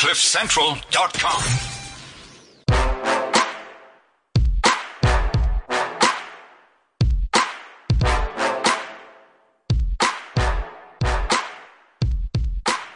[0.00, 1.42] CliffCentral.com.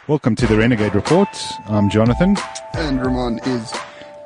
[0.07, 1.29] Welcome to the Renegade Report.
[1.67, 2.37] I'm Jonathan.
[2.73, 3.71] And Roman is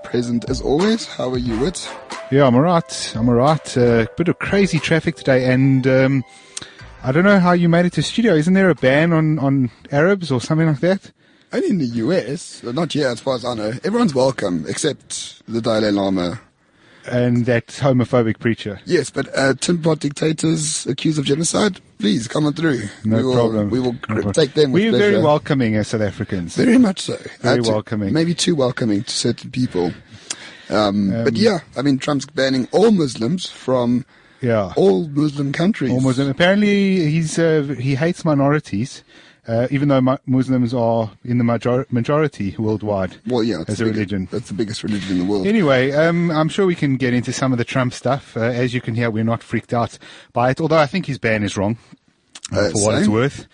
[0.05, 1.05] present as always.
[1.05, 1.93] How are you, Wit?
[2.31, 3.13] Yeah, I'm alright.
[3.13, 3.75] I'm alright.
[3.75, 6.23] A uh, bit of crazy traffic today, and um,
[7.03, 8.35] I don't know how you made it to studio.
[8.35, 11.11] Isn't there a ban on, on Arabs or something like that?
[11.51, 13.73] Only in the US, not yet, as far as I know.
[13.83, 16.39] Everyone's welcome, except the Dalai Lama.
[17.09, 18.79] And that homophobic preacher.
[18.85, 22.83] Yes, but uh, tin pot dictators accused of genocide, please come on through.
[23.03, 23.69] No we will, problem.
[23.71, 26.55] We will No take them We're very welcoming as South Africans.
[26.55, 27.17] Very much so.
[27.39, 28.13] Very Uh, to- welcoming.
[28.13, 29.91] Maybe too welcoming to certain people.
[30.69, 34.05] Um, but yeah, I mean, Trump's banning all Muslims from
[34.39, 34.71] yeah.
[34.75, 35.91] all Muslim countries.
[35.91, 36.29] All Muslim.
[36.29, 39.03] Apparently, he's uh, he hates minorities,
[39.49, 43.15] uh, even though mu- Muslims are in the major- majority worldwide.
[43.27, 44.27] Well, yeah, it's as a big- religion.
[44.31, 45.47] That's the biggest religion in the world.
[45.47, 48.37] Anyway, um, I'm sure we can get into some of the Trump stuff.
[48.37, 49.97] Uh, as you can hear, we're not freaked out
[50.33, 51.77] by it, although I think his ban is wrong,
[52.53, 53.47] uh, Uh, for what it's worth.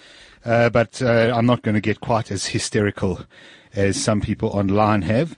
[0.44, 3.22] Uh, but uh, I'm not going to get quite as hysterical
[3.76, 5.36] as some people online have.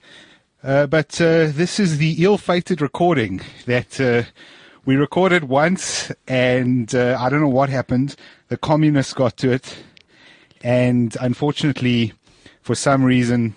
[0.62, 4.24] Uh, but uh, this is the ill-fated recording that uh,
[4.84, 8.16] we recorded once, and uh, I don't know what happened.
[8.48, 9.76] The communists got to it,
[10.62, 12.12] and unfortunately,
[12.62, 13.54] for some reason,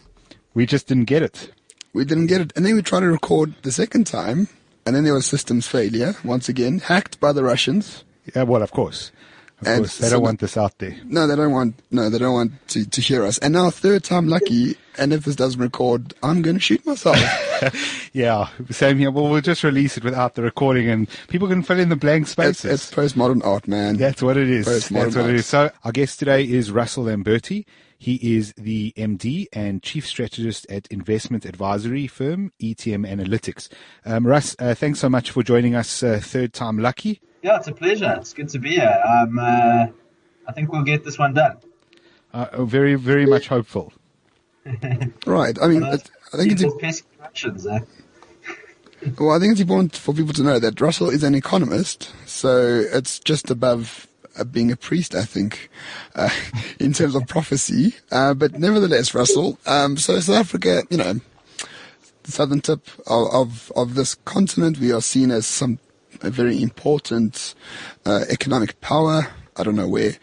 [0.53, 1.51] we just didn't get it.
[1.93, 2.53] We didn't get it.
[2.55, 4.47] And then we tried to record the second time,
[4.85, 8.03] and then there was systems failure, once again, hacked by the Russians.
[8.35, 9.11] Yeah, well, of course.
[9.61, 9.97] Of And course.
[9.99, 10.95] They so don't want this out there.
[11.05, 13.37] No, they don't want, no, they don't want to, to hear us.
[13.39, 17.17] And now third time lucky, and if this doesn't record, I'm going to shoot myself.
[18.13, 19.09] Yeah, same here.
[19.11, 22.27] Well, we'll just release it without the recording and people can fill in the blank
[22.27, 22.65] spaces.
[22.65, 23.95] it's postmodern art, man.
[23.97, 24.67] That's what it is.
[24.67, 25.35] Postmodern That's what art.
[25.35, 25.45] is.
[25.45, 27.65] So our guest today is Russell Lamberti.
[27.97, 33.69] He is the MD and Chief Strategist at investment advisory firm ETM Analytics.
[34.05, 36.01] Um, Russ, uh, thanks so much for joining us.
[36.01, 37.21] Uh, third time lucky.
[37.41, 38.15] Yeah, it's a pleasure.
[38.19, 39.01] It's good to be here.
[39.03, 39.87] Um, uh,
[40.47, 41.57] I think we'll get this one done.
[42.33, 43.93] Uh, very, very much hopeful.
[45.25, 45.57] Right.
[45.59, 47.79] I mean, I think it's, Simple pesky Russians, eh?
[49.19, 52.83] well, I think it's important for people to know that Russell is an economist, so
[52.93, 55.69] it's just above uh, being a priest, I think,
[56.15, 56.29] uh,
[56.79, 57.95] in terms of prophecy.
[58.11, 61.19] Uh, but nevertheless, Russell, um, so South Africa, you know,
[62.23, 65.79] the southern tip of, of, of this continent, we are seen as some
[66.21, 67.55] a very important
[68.05, 69.27] uh, economic power.
[69.55, 70.13] I don't know where,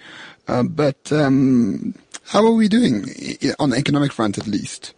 [0.47, 1.95] um, but um,
[2.25, 3.05] how are we doing
[3.59, 4.95] on the economic front, at least?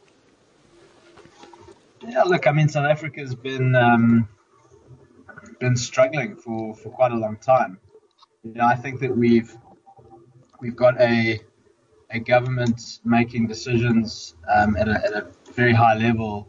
[2.06, 4.28] Yeah, look, I mean, South Africa's been um,
[5.58, 7.78] been struggling for, for quite a long time.
[8.42, 9.54] You know, I think that we've
[10.60, 11.40] we've got a
[12.10, 16.48] a government making decisions um, at, a, at a very high level,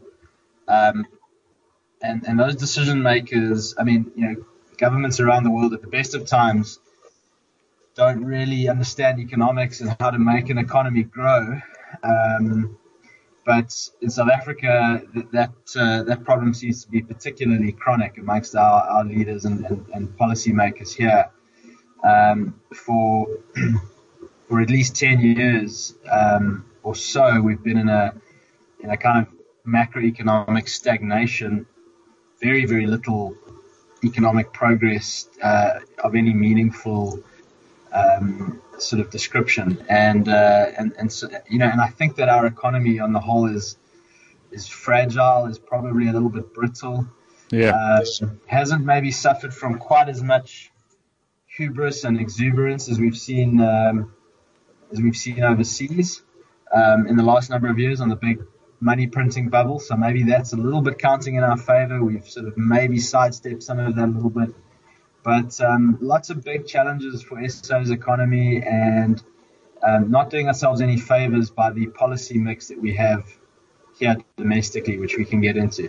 [0.66, 1.06] um,
[2.02, 4.44] and and those decision makers, I mean, you know,
[4.78, 6.78] governments around the world at the best of times
[7.94, 11.60] don't really understand economics and how to make an economy grow.
[12.02, 12.78] Um,
[13.44, 18.54] but in South Africa, th- that uh, that problem seems to be particularly chronic amongst
[18.54, 21.30] our, our leaders and, and, and policymakers here.
[22.04, 23.28] Um, for
[24.48, 28.14] for at least ten years um, or so, we've been in a
[28.80, 29.32] in a kind of
[29.66, 31.66] macroeconomic stagnation.
[32.42, 33.34] Very very little
[34.04, 37.20] economic progress uh, of any meaningful
[37.92, 42.28] um, sort of description, and uh, and and so, you know, and I think that
[42.28, 43.76] our economy on the whole is
[44.50, 47.06] is fragile, is probably a little bit brittle,
[47.50, 47.70] Yeah.
[47.70, 48.04] uh,
[48.46, 50.70] hasn't maybe suffered from quite as much
[51.46, 54.12] hubris and exuberance as we've seen um,
[54.90, 56.22] as we've seen overseas
[56.74, 58.42] um, in the last number of years on the big
[58.82, 59.78] money printing bubble.
[59.78, 62.02] So maybe that's a little bit counting in our favor.
[62.04, 64.54] We've sort of maybe sidestepped some of that a little bit.
[65.22, 69.22] But um, lots of big challenges for SO's economy and
[69.82, 73.28] um, not doing ourselves any favors by the policy mix that we have
[73.98, 75.88] here domestically, which we can get into.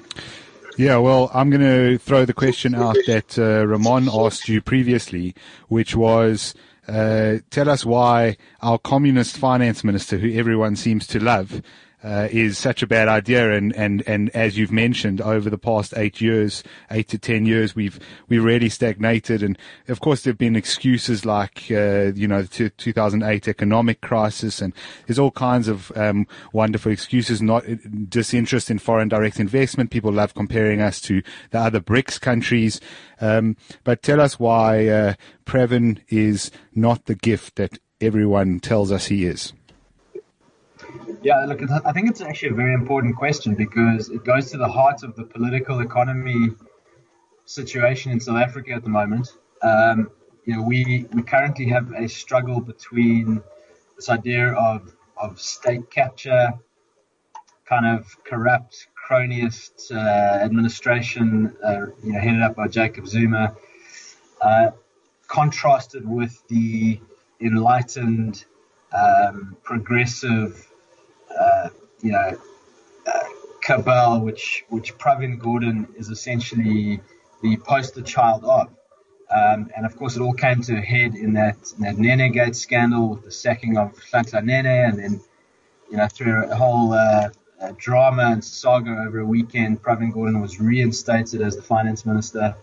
[0.78, 5.36] Yeah, well, I'm going to throw the question out that uh, Roman asked you previously,
[5.68, 6.54] which was
[6.88, 11.62] uh, tell us why our communist finance minister, who everyone seems to love,
[12.04, 13.54] uh, is such a bad idea.
[13.54, 17.76] And, and, and as you've mentioned, over the past eight years, eight to ten years,
[17.76, 19.42] we've we really stagnated.
[19.42, 19.58] And
[19.88, 24.74] of course, there've been excuses like uh, you know the 2008 economic crisis, and
[25.08, 27.42] there's all kinds of um, wonderful excuses.
[27.42, 27.64] Not
[28.10, 29.92] disinterest in foreign direct investment.
[29.92, 31.22] People love comparing us to
[31.52, 32.82] the other BRICS countries.
[33.22, 35.14] Um, but tell us why uh,
[35.46, 39.54] Pravin is not the gift that everyone tells us he is.
[41.24, 44.68] Yeah, look, I think it's actually a very important question because it goes to the
[44.68, 46.50] heart of the political economy
[47.46, 49.30] situation in South Africa at the moment.
[49.62, 50.12] Um,
[50.44, 53.42] you know, we, we currently have a struggle between
[53.96, 56.56] this idea of, of state capture,
[57.64, 63.56] kind of corrupt cronyist uh, administration, uh, you know, headed up by Jacob Zuma,
[64.42, 64.72] uh,
[65.28, 67.00] contrasted with the
[67.40, 68.44] enlightened,
[68.92, 70.70] um, progressive,
[72.04, 72.38] you know,
[73.08, 73.20] uh,
[73.62, 77.00] cabal, which which Pravin Gordhan is essentially
[77.42, 78.70] the poster child of.
[79.32, 82.32] Um, and of course, it all came to a head in that, in that Nene
[82.32, 85.22] Gate scandal with the sacking of Nhlanhla Nene, and then,
[85.90, 87.30] you know, through a whole uh,
[87.60, 92.56] uh, drama and saga over a weekend, Pravin Gordhan was reinstated as the finance minister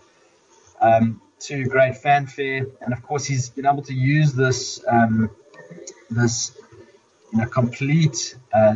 [0.79, 2.67] um, to great fanfare.
[2.79, 5.29] And of course, he's been able to use this um,
[6.09, 6.57] this
[7.33, 8.75] you know, complete uh,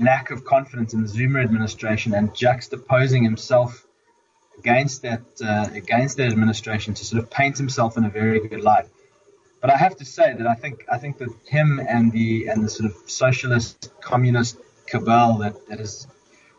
[0.00, 3.86] lack of confidence in the Zuma administration and juxtaposing himself
[4.58, 8.62] against that uh, against that administration to sort of paint himself in a very good
[8.62, 8.86] light.
[9.60, 12.64] But I have to say that I think I think that him and the and
[12.64, 14.56] the sort of socialist communist
[14.86, 16.06] cabal that, that has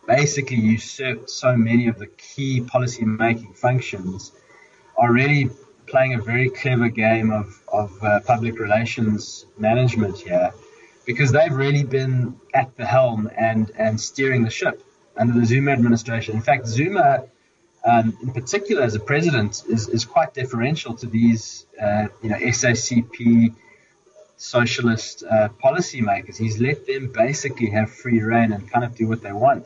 [0.07, 4.31] basically usurped so many of the key policy making functions
[4.97, 5.49] are really
[5.87, 10.51] playing a very clever game of, of uh, public relations management here
[11.09, 14.83] because they've really been at the helm and, and steering the ship
[15.17, 16.35] under the Zuma administration.
[16.35, 17.23] In fact, Zuma
[17.83, 22.35] um, in particular as a president, is, is quite deferential to these, uh, you know,
[22.35, 23.55] SACP
[24.37, 26.37] socialist uh, policymakers.
[26.37, 29.65] He's let them basically have free reign and kind of do what they want.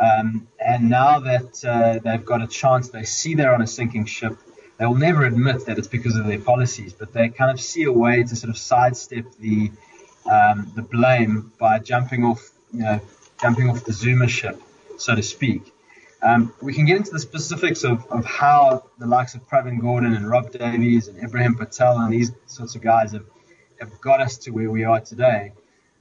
[0.00, 4.06] Um, and now that uh, they've got a chance, they see they're on a sinking
[4.06, 4.36] ship.
[4.78, 7.84] They will never admit that it's because of their policies, but they kind of see
[7.84, 9.72] a way to sort of sidestep the
[10.28, 13.00] um, the blame by jumping off, you know,
[13.40, 14.60] jumping off the Zuma ship,
[14.98, 15.72] so to speak.
[16.20, 20.16] Um, we can get into the specifics of, of how the likes of Pravin Gordhan
[20.16, 23.24] and Rob Davies and Ibrahim Patel and these sorts of guys have,
[23.80, 25.52] have got us to where we are today.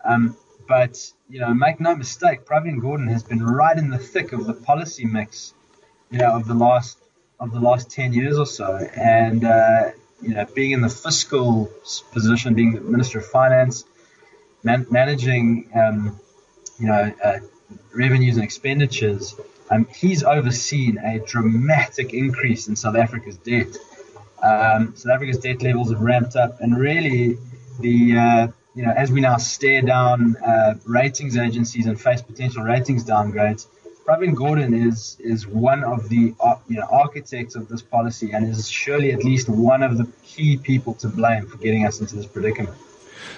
[0.03, 0.35] Um,
[0.68, 4.45] but, you know, make no mistake, Pravin Gordhan has been right in the thick of
[4.47, 5.53] the policy mix,
[6.09, 6.97] you know, of the last
[7.39, 8.75] of the last 10 years or so.
[8.75, 9.91] And, uh,
[10.21, 11.69] you know, being in the fiscal
[12.12, 13.83] position, being the Minister of Finance,
[14.68, 15.46] man- managing,
[15.81, 15.98] um,
[16.80, 17.40] you know, uh,
[17.96, 19.24] revenues and expenditures,
[19.72, 23.72] um, he's overseen a dramatic increase in South Africa's debt.
[24.44, 27.38] Um, South Africa's debt levels have ramped up, and really,
[27.80, 32.63] the uh, you know as we now stare down uh, ratings agencies and face potential
[32.63, 33.68] ratings downgrades,
[34.06, 38.48] Pravin Gordhan is is one of the uh, you know architects of this policy, and
[38.48, 42.16] is surely at least one of the key people to blame for getting us into
[42.16, 42.78] this predicament.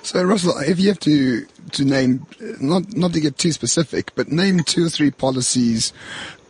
[0.03, 2.25] So, Russell, if you have to to name,
[2.59, 5.93] not not to get too specific, but name two or three policies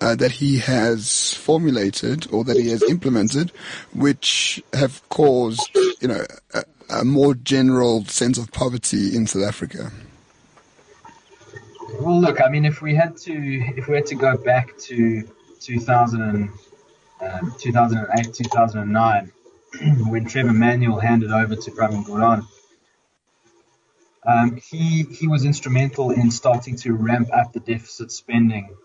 [0.02, 3.52] uh, that he has formulated or that he has implemented,
[3.94, 5.70] which have caused,
[6.00, 9.92] you know, a, a more general sense of poverty in South Africa.
[12.00, 15.24] Well, look, I mean, if we had to, if we had to go back to
[15.60, 16.50] 2000 and,
[17.22, 19.32] um, 2008, 2009,
[20.08, 22.46] when Trevor Manuel handed over to Pravin Gordhan
[24.26, 28.76] um, he he was instrumental in starting to ramp up the deficit spending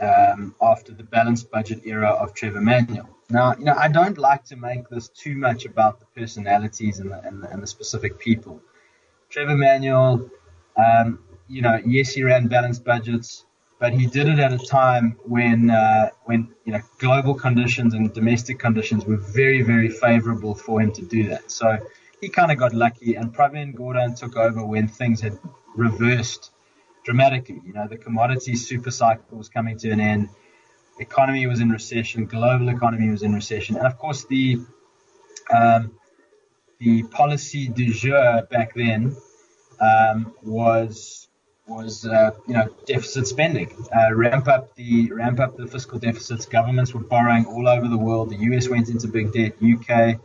[0.00, 3.08] um, after the balanced budget era of Trevor Manuel.
[3.28, 7.10] Now, you know, I don't like to make this too much about the personalities and
[7.12, 8.60] the, and the, and the specific people.
[9.28, 10.28] Trevor Manuel,
[10.76, 13.44] um, you know, yes, he ran balanced budgets,
[13.78, 18.12] but he did it at a time when uh, when you know global conditions and
[18.12, 21.50] domestic conditions were very very favorable for him to do that.
[21.50, 21.78] So
[22.20, 25.38] he kind of got lucky, and Pravin Gordhan took over when things had
[25.74, 26.52] reversed
[27.04, 27.60] dramatically.
[27.64, 30.28] You know, the commodity super cycle was coming to an end,
[30.98, 34.60] economy was in recession, global economy was in recession, and of course the
[35.52, 35.92] um,
[36.78, 39.16] the policy du jour back then
[39.80, 41.28] um, was
[41.66, 46.44] was uh, you know deficit spending, uh, ramp up the ramp up the fiscal deficits.
[46.44, 48.30] Governments were borrowing all over the world.
[48.30, 49.54] The US went into big debt.
[49.62, 50.20] UK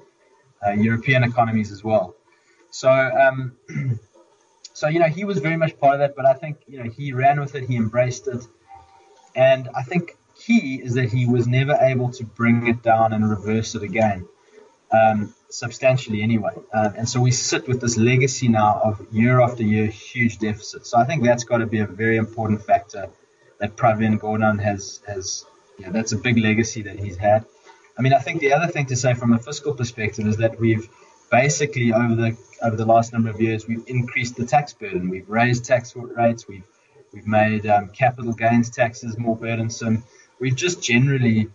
[0.65, 2.15] uh, European economies as well.
[2.71, 3.55] So, um,
[4.74, 6.89] so you know, he was very much part of that, but I think you know
[6.89, 8.45] he ran with it, he embraced it,
[9.35, 13.29] and I think key is that he was never able to bring it down and
[13.29, 14.27] reverse it again,
[14.91, 16.53] um, substantially anyway.
[16.74, 20.89] Uh, and so we sit with this legacy now of year after year huge deficits.
[20.91, 23.09] So I think that's got to be a very important factor
[23.59, 25.45] that Pravin Gordhan has has.
[25.77, 27.45] You know, that's a big legacy that he's had.
[27.98, 30.60] I mean, I think the other thing to say from a fiscal perspective is that
[30.60, 30.90] we've
[31.32, 35.10] basically over the over the last number of years, we've increased the tax burden.
[35.10, 36.48] We've raised tax rates.
[36.48, 36.66] We've
[37.14, 40.04] we've made um, capital gains taxes more burdensome.
[40.40, 41.50] We've just generally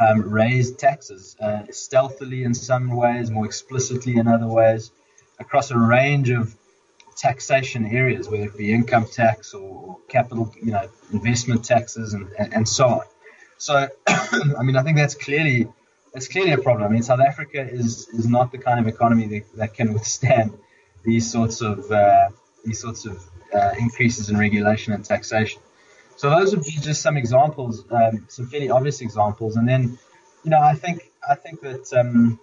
[0.00, 4.92] um, raised taxes uh, stealthily in some ways, more explicitly in other ways,
[5.40, 6.54] across a range of
[7.16, 12.54] taxation areas, whether it be income tax or capital, you know, investment taxes and, and,
[12.54, 13.00] and so on.
[13.58, 15.68] So, I mean, I think that's clearly
[16.12, 16.88] that's clearly a problem.
[16.88, 20.58] I mean, South Africa is is not the kind of economy that, that can withstand
[21.04, 22.28] these sorts of uh,
[22.64, 23.22] these sorts of
[23.54, 25.60] uh, increases in regulation and taxation.
[26.16, 29.98] So those would be just some examples, um, some fairly obvious examples, and then,
[30.42, 32.40] you know, I think I think that um,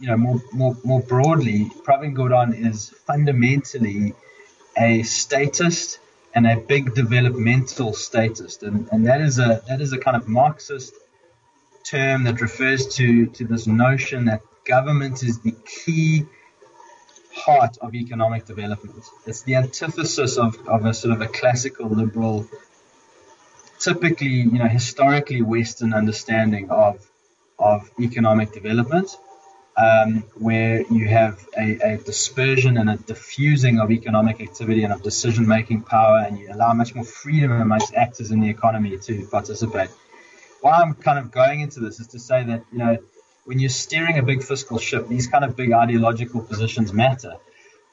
[0.00, 4.14] you know more more more broadly, Pravin Gordhan is fundamentally
[4.76, 5.98] a statist
[6.34, 10.28] and a big developmental statist, and, and that is a that is a kind of
[10.28, 10.92] Marxist
[11.84, 16.26] term that refers to to this notion that government is the key
[17.34, 19.04] heart of economic development.
[19.26, 22.48] It's the antithesis of, of a sort of a classical liberal,
[23.78, 27.06] typically, you know, historically Western understanding of
[27.58, 29.16] of economic development
[29.76, 35.02] um, where you have a, a, dispersion and a diffusing of economic activity and of
[35.02, 39.26] decision making power, and you allow much more freedom amongst actors in the economy to
[39.26, 39.90] participate.
[40.60, 42.98] Why I'm kind of going into this is to say that, you know,
[43.44, 47.34] when you're steering a big fiscal ship, these kind of big ideological positions matter.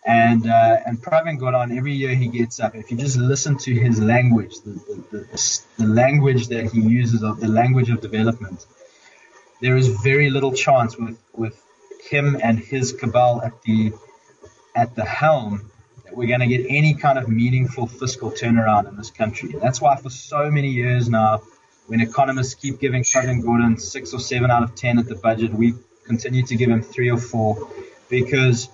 [0.05, 2.73] And uh, and Pravin Gordhan, every year he gets up.
[2.73, 7.21] If you just listen to his language, the, the, the, the language that he uses,
[7.21, 8.65] of the language of development,
[9.61, 11.63] there is very little chance with, with
[12.09, 13.93] him and his cabal at the
[14.75, 15.69] at the helm
[16.03, 19.53] that we're going to get any kind of meaningful fiscal turnaround in this country.
[19.61, 21.41] That's why for so many years now,
[21.87, 25.53] when economists keep giving Pravin Gordhan six or seven out of ten at the budget,
[25.53, 25.73] we
[26.05, 27.69] continue to give him three or four
[28.09, 28.69] because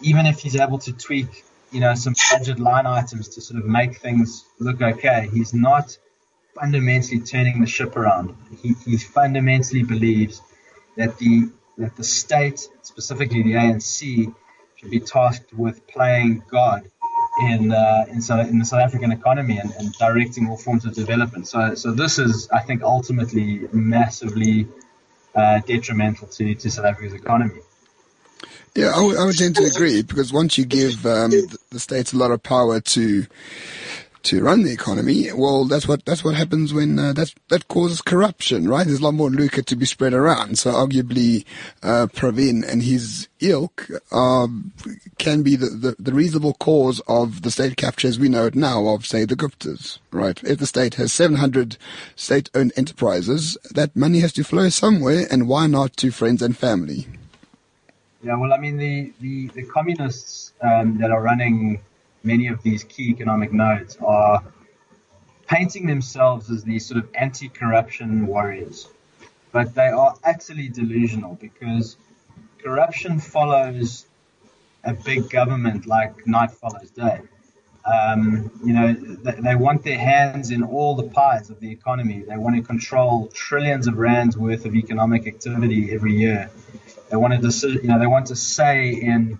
[0.00, 3.66] even if he's able to tweak, you know, some budget line items to sort of
[3.66, 5.96] make things look okay, he's not
[6.54, 8.36] fundamentally turning the ship around.
[8.62, 10.40] He, he fundamentally believes
[10.96, 14.34] that the that the state, specifically the ANC,
[14.76, 16.90] should be tasked with playing God
[17.40, 18.16] in uh, in,
[18.48, 21.46] in the South African economy and, and, directing all forms of development.
[21.46, 24.66] So, so this is, I think, ultimately massively
[25.34, 27.60] uh, detrimental to, to South Africa's economy.
[28.74, 32.12] Yeah, I would, would tend to agree because once you give um, the, the states
[32.12, 33.26] a lot of power to
[34.24, 38.02] to run the economy, well, that's what that's what happens when uh, that's that causes
[38.02, 38.86] corruption, right?
[38.86, 40.58] There's a lot more lucre to be spread around.
[40.58, 41.44] So arguably,
[41.82, 44.72] uh, Pravin and his ilk um,
[45.18, 48.54] can be the, the, the reasonable cause of the state capture as we know it
[48.54, 50.42] now of say the Guptas, right?
[50.44, 51.76] If the state has 700
[52.16, 57.06] state-owned enterprises, that money has to flow somewhere, and why not to friends and family?
[58.22, 61.80] Yeah, well, I mean the the, the communists um, that are running
[62.22, 64.42] many of these key economic nodes are
[65.46, 68.88] painting themselves as these sort of anti-corruption warriors,
[69.52, 71.96] but they are actually delusional because
[72.62, 74.06] corruption follows
[74.84, 77.20] a big government like night follows day.
[77.84, 82.22] Um, you know, they, they, want their hands in all the pies of the economy.
[82.28, 86.50] They want to control trillions of rands worth of economic activity every year.
[87.10, 89.38] They want to, you know, they want to say in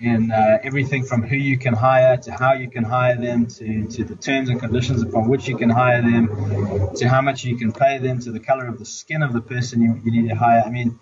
[0.00, 3.86] in uh, everything from who you can hire to how you can hire them to,
[3.86, 7.56] to the terms and conditions upon which you can hire them to how much you
[7.56, 10.28] can pay them to the color of the skin of the person you, you need
[10.28, 10.62] to hire.
[10.64, 10.98] I mean,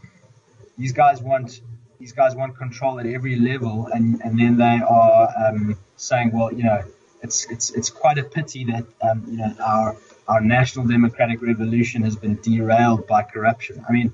[0.76, 1.61] these guys want
[2.00, 6.52] these guys want control at every level, and, and then they are um, saying, well,
[6.52, 6.83] you know,
[7.23, 9.97] it's it's it's quite a pity that um, you know our
[10.28, 13.85] our national democratic revolution has been derailed by corruption.
[13.88, 14.12] I mean,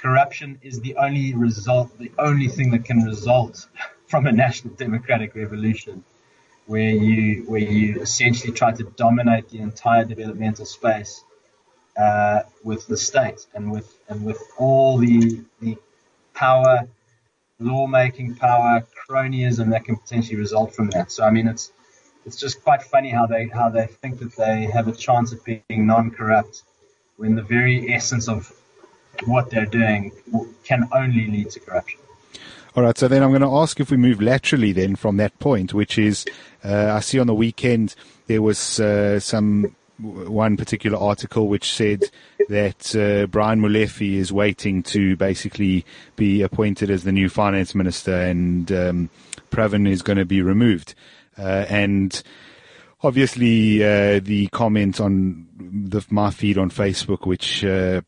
[0.00, 3.66] corruption is the only result, the only thing that can result
[4.10, 6.04] from a national democratic revolution
[6.66, 11.24] where you where you essentially try to dominate the entire developmental space
[11.96, 15.76] uh, with the state and with and with all the the
[16.34, 16.88] power,
[17.60, 21.12] lawmaking power, cronyism that can potentially result from that.
[21.12, 21.72] So I mean, it's
[22.26, 25.44] it's just quite funny how they how they think that they have a chance of
[25.44, 26.62] being non-corrupt
[27.16, 28.52] when the very essence of
[29.26, 30.12] what they're doing
[30.64, 31.99] can only lead to corruption.
[32.76, 35.36] All right, so then I'm going to ask if we move laterally then from that
[35.40, 36.24] point, which is
[36.64, 37.96] uh, I see on the weekend
[38.28, 42.04] there was uh, some one particular article which said
[42.48, 45.84] that uh, Brian Molefe is waiting to basically
[46.14, 49.10] be appointed as the new finance minister, and um,
[49.50, 50.94] Pravin is going to be removed.
[51.36, 52.22] Uh, and
[53.02, 58.00] obviously, uh, the comment on the, my feed on Facebook, which uh,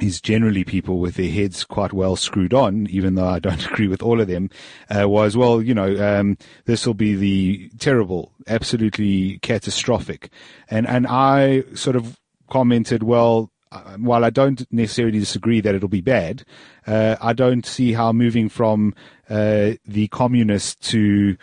[0.00, 3.88] is generally people with their heads quite well screwed on, even though I don't agree
[3.88, 4.50] with all of them,
[4.94, 10.30] uh, was, well, you know, um, this will be the terrible, absolutely catastrophic.
[10.68, 15.88] And, and I sort of commented, well, uh, while I don't necessarily disagree that it'll
[15.88, 16.44] be bad,
[16.86, 18.94] uh, I don't see how moving from
[19.28, 21.36] uh, the communist to,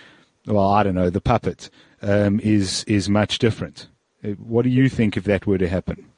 [0.45, 1.69] well, I don't know, the puppet
[2.01, 3.87] um, is is much different.
[4.23, 6.10] Uh, what do you think if that were to happen?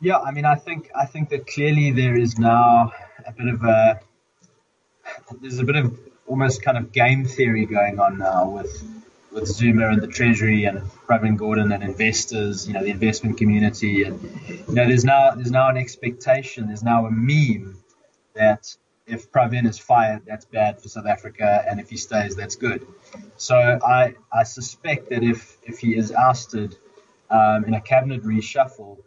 [0.00, 2.92] Yeah, I mean, I think I think that clearly there is now
[3.26, 4.00] a bit of a
[5.40, 8.82] there's a bit of almost kind of game theory going on now with
[9.30, 14.04] with Zuma and the Treasury and Pravin Gordhan and investors, you know, the investment community,
[14.04, 17.76] and you know, there's now there's now an expectation, there's now a meme
[18.34, 18.74] that
[19.06, 22.86] if Pravin is fired, that's bad for South Africa, and if he stays, that's good.
[23.36, 26.76] So I I suspect that if if he is ousted
[27.28, 28.98] um, in a cabinet reshuffle,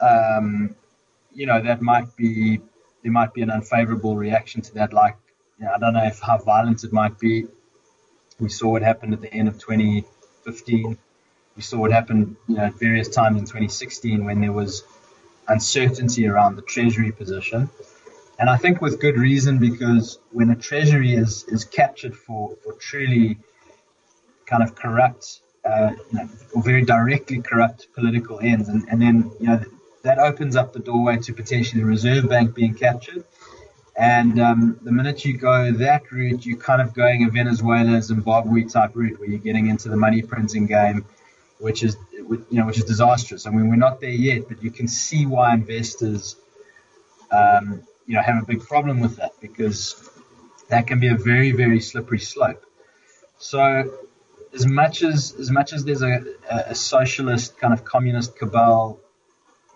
[0.00, 0.74] um,
[1.32, 2.60] you know, that might be
[3.02, 4.92] there might be an unfavorable reaction to that.
[4.92, 5.16] Like,
[5.58, 7.46] you know, I don't know if how violent it might be
[8.38, 10.98] we saw what happened at the end of 2015.
[11.56, 14.82] We saw what happened, you know, at various times in 2016 when there was
[15.46, 17.70] uncertainty around the treasury position.
[18.38, 22.72] And I think with good reason because when a treasury is, is captured for, for
[22.72, 23.38] truly
[24.46, 29.30] kind of corrupt, uh, you know, or very directly corrupt political ends, and, and then,
[29.38, 29.62] you know,
[30.04, 33.24] that opens up the doorway to potentially the Reserve Bank being captured
[33.96, 38.64] and um, the minute you go that route, you're kind of going a Venezuela, Zimbabwe
[38.64, 41.04] type route where you're getting into the money printing game,
[41.58, 43.46] which is you know which is disastrous.
[43.46, 46.34] I mean, we're not there yet, but you can see why investors
[47.30, 50.10] um, you know have a big problem with that because
[50.70, 52.64] that can be a very very slippery slope.
[53.38, 54.08] So
[54.52, 58.98] as much as as much as there's a, a socialist kind of communist cabal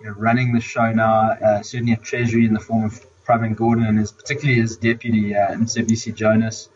[0.01, 3.55] you know, running the show now, uh, certainly a treasury in the form of Pravin
[3.55, 6.69] Gordhan and his, particularly his deputy, uh, Mcebisi Jonas,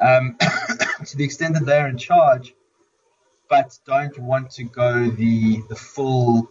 [0.00, 0.36] um,
[1.04, 2.54] to the extent that they're in charge,
[3.48, 6.50] but don't want to go the the full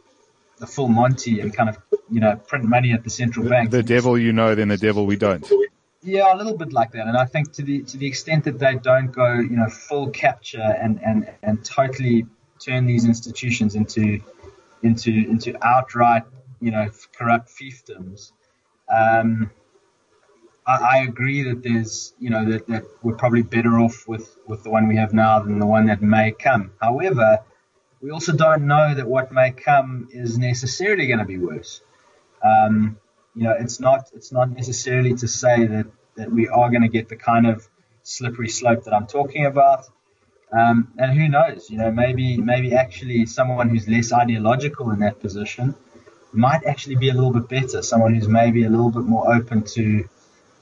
[0.57, 1.77] the full Monty and kind of
[2.09, 3.71] you know print money at the central bank.
[3.71, 5.45] The devil you know, then the devil we don't.
[6.01, 8.59] Yeah, a little bit like that, and I think to the to the extent that
[8.59, 12.27] they don't go you know full capture and and and totally
[12.59, 14.21] turn these institutions into
[14.85, 16.23] into into outright
[16.61, 18.31] you know corrupt fiefdoms
[18.87, 19.49] um,
[20.65, 24.63] I, I, agree that there's, you know, that, that we're probably better off with, with
[24.63, 26.71] the one we have now than the one that may come.
[26.81, 27.39] However,
[28.01, 31.81] we also don't know that what may come is necessarily going to be worse.
[32.43, 32.97] Um,
[33.35, 36.87] you know, it's not it's not necessarily to say that, that we are going to
[36.87, 37.67] get the kind of
[38.03, 39.87] slippery slope that I'm talking about.
[40.51, 41.69] Um, and who knows?
[41.69, 45.75] You know, maybe maybe actually someone who's less ideological in that position
[46.31, 47.81] might actually be a little bit better.
[47.81, 50.07] Someone who's maybe a little bit more open to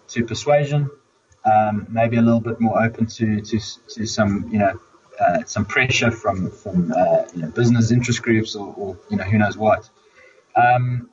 [0.10, 0.90] to persuasion,
[1.46, 4.80] um, maybe a little bit more open to to, to some you know
[5.20, 9.24] uh, some pressure from from uh, you know, business interest groups or, or, you know
[9.24, 9.90] who knows what.
[10.56, 11.10] Um,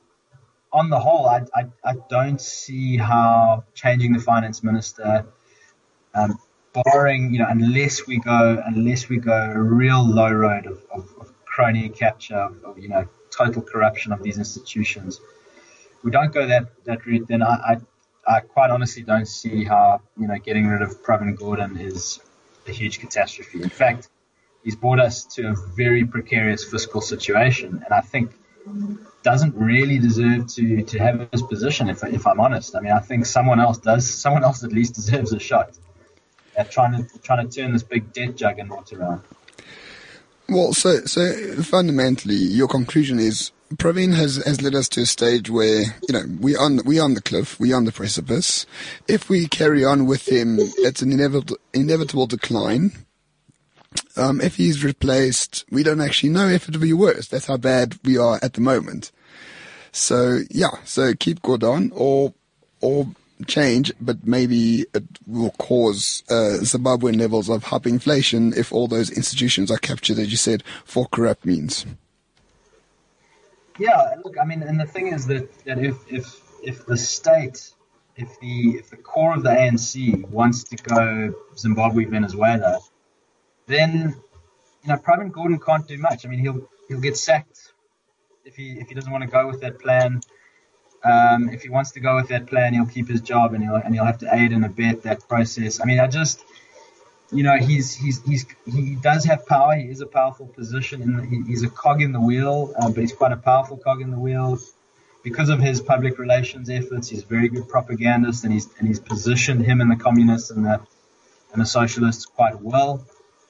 [0.73, 5.25] on the whole, I, I, I, don't see how changing the finance minister,
[6.15, 6.39] um,
[6.73, 11.13] barring you know unless we go unless we go a real low road of, of,
[11.19, 15.19] of crony capture of, of you know total corruption of these institutions.
[16.03, 17.77] We don't go that, that route, then I,
[18.27, 22.19] I, I quite honestly don't see how you know getting rid of Pravin Gordhan is
[22.67, 23.61] a huge catastrophe.
[23.61, 24.09] In fact,
[24.63, 28.31] he's brought us to a very precarious fiscal situation, and I think
[29.23, 31.89] doesn't really deserve to, to have his position.
[31.89, 34.07] If, if I'm honest, I mean, I think someone else does.
[34.07, 35.77] Someone else at least deserves a shot
[36.69, 39.21] trying to trying to turn this big debt juggernaut around.
[40.49, 45.49] Well, so so fundamentally, your conclusion is Pravin has, has led us to a stage
[45.49, 48.65] where you know we on we on the cliff, we on the precipice.
[49.07, 52.91] If we carry on with him, it's an inevitable inevitable decline.
[54.17, 57.27] Um, if he's replaced, we don't actually know if it'll be worse.
[57.27, 59.11] That's how bad we are at the moment.
[59.91, 62.33] So yeah, so keep Gordhan or
[62.81, 63.07] or
[63.47, 69.71] change, but maybe it will cause uh, Zimbabwean levels of hyperinflation if all those institutions
[69.71, 71.85] are captured, as you said, for corrupt means.
[73.79, 77.71] Yeah, look, I mean, and the thing is that, that if, if if the state,
[78.15, 82.79] if the if the core of the ANC wants to go Zimbabwe, Venezuela,
[83.67, 84.15] then
[84.83, 86.25] you know Pravin Gordhan can't do much.
[86.25, 87.73] I mean, he'll he'll get sacked
[88.45, 90.21] if he if he doesn't want to go with that plan.
[91.03, 93.75] Um, if he wants to go with that plan, he'll keep his job and he'll
[93.75, 95.79] and he'll have to aid and abet that process.
[95.81, 96.43] I mean, I just,
[97.31, 99.75] you know, he's he's he's he does have power.
[99.75, 102.99] He is a powerful position, and he, he's a cog in the wheel, uh, but
[103.01, 104.59] he's quite a powerful cog in the wheel.
[105.23, 108.99] because of his public relations efforts, he's a very good propagandist, and he's and he's
[108.99, 110.79] positioned him and the communists and the
[111.51, 113.05] and the socialists quite well.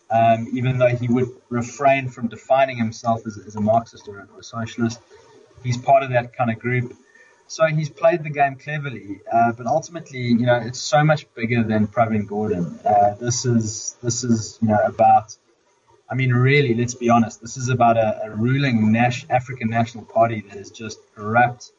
[0.09, 4.39] Um, even though he would refrain from defining himself as, as a Marxist or, or,
[4.39, 4.99] a socialist,
[5.63, 6.93] he's part of that kind of group.
[7.51, 11.63] So he's played the game cleverly, uh, but ultimately, you know, it's so much bigger
[11.63, 12.79] than Pravin Gordhan.
[12.85, 15.35] Uh, this is this is you know about
[16.09, 17.41] I mean, really, let's be honest.
[17.41, 21.73] This is about a, a ruling Nash, African National Party that is just corrupt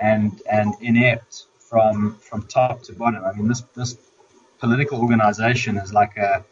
[0.00, 3.22] and and inept from from top to bottom.
[3.22, 3.98] I mean, this this
[4.60, 6.42] political organization is like a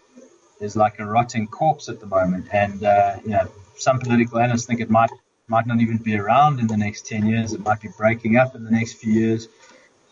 [0.61, 4.66] is like a rotting corpse at the moment, and uh, you know, some political analysts
[4.66, 5.11] think it might
[5.51, 7.53] might not even be around in the next ten years.
[7.53, 9.49] It might be breaking up in the next few years.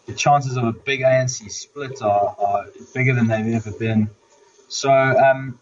[0.06, 4.10] The chances of a big ANC split are, are bigger than they've ever been.
[4.68, 5.58] So um,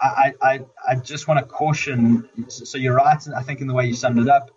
[0.00, 2.28] I, I, I just want to caution.
[2.48, 3.20] So you're right.
[3.36, 4.50] I think in the way you summed it up,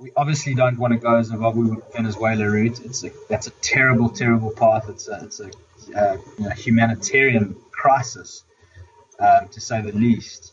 [0.00, 2.80] we obviously don't want to go Zimbabwe Venezuela route.
[2.84, 4.88] It's a that's a terrible, terrible path.
[4.88, 5.50] It's a, it's a
[5.96, 8.44] uh, you know, humanitarian crisis,
[9.18, 10.52] um, to say the least.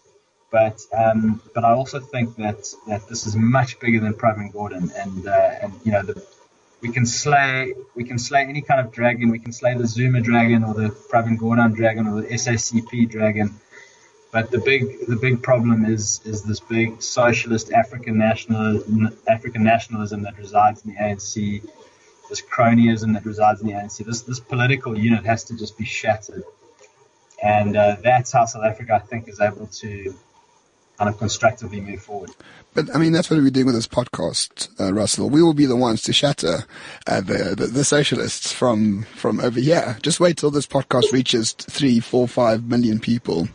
[0.52, 4.92] But um, but I also think that that this is much bigger than Pravin Gordhan,
[4.96, 6.26] and uh, and you know the,
[6.82, 9.30] we can slay we can slay any kind of dragon.
[9.30, 13.60] We can slay the Zuma dragon or the Pravin Gordhan dragon or the SACP dragon
[14.32, 18.84] but the big the big problem is is this big socialist African national
[19.28, 21.68] African nationalism that resides in the ANC,
[22.30, 24.06] this cronyism that resides in the ANC.
[24.06, 26.44] This this political unit has to just be shattered,
[27.42, 30.14] and uh, that's how South Africa I think is able to
[31.00, 32.30] kind of constructively move forward.
[32.74, 35.30] But I mean, that's what we're doing with this podcast, uh, Russell.
[35.30, 36.66] We will be the ones to shatter
[37.08, 39.98] uh, the, the, the socialists from from over here.
[40.04, 43.48] Just wait till this podcast reaches three, four, five million people.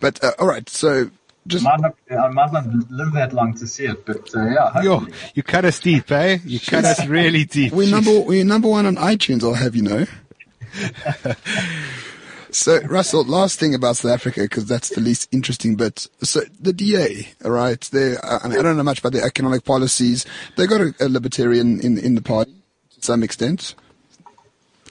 [0.00, 1.10] But uh, all right, so
[1.46, 1.80] just I might,
[2.10, 4.82] not, I might not live that long to see it, but uh, yeah.
[4.82, 6.38] Yo, you cut us deep, eh?
[6.44, 7.72] You cut us really deep.
[7.72, 9.44] We're number we're number one on iTunes.
[9.44, 10.06] I'll have you know.
[12.56, 16.08] So, Russell, last thing about South Africa, because that's the least interesting bit.
[16.22, 17.78] So, the DA, right?
[17.92, 20.24] they, I, mean, I don't know much about their economic policies.
[20.56, 22.54] They got a, a libertarian in, in the party
[22.94, 23.74] to some extent.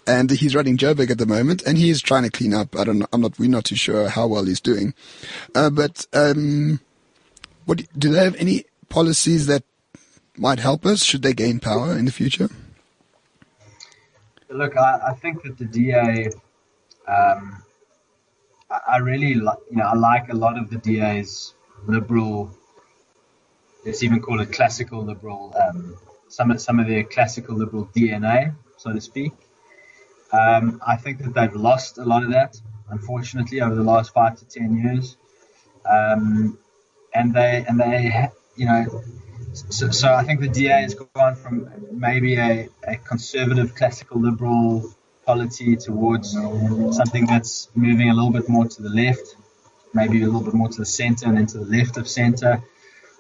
[0.05, 2.75] And he's running Joburg at the moment, and he's trying to clean up.
[2.77, 3.07] I don't know.
[3.11, 3.39] I'm not.
[3.39, 4.93] We're not too sure how well he's doing.
[5.55, 6.79] Uh, but um,
[7.65, 9.63] what do they have any policies that
[10.37, 11.03] might help us?
[11.03, 12.49] Should they gain power in the future?
[14.49, 16.29] Look, I, I think that the DA
[17.07, 17.63] um,
[18.69, 21.53] I, I really like, you know, I like a lot of the DA's
[21.85, 22.51] liberal.
[23.85, 25.53] Let's even call it classical liberal.
[25.55, 29.33] Um, some of some of their classical liberal DNA, so to speak.
[30.31, 34.37] Um, I think that they've lost a lot of that, unfortunately, over the last five
[34.39, 35.17] to ten years.
[35.89, 36.57] Um,
[37.13, 39.03] and they and they, you know,
[39.53, 44.93] so, so, I think the DA has gone from maybe a, a conservative classical liberal
[45.25, 49.35] polity towards something that's moving a little bit more to the left,
[49.93, 52.63] maybe a little bit more to the center and then to the left of center.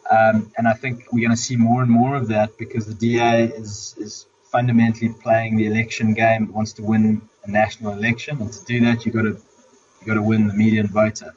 [0.09, 2.93] Um, and I think we're going to see more and more of that because the
[2.93, 8.51] DA is, is fundamentally playing the election game, wants to win a national election, and
[8.53, 9.37] to do that, you've got to
[9.99, 11.33] you got to win the median voter.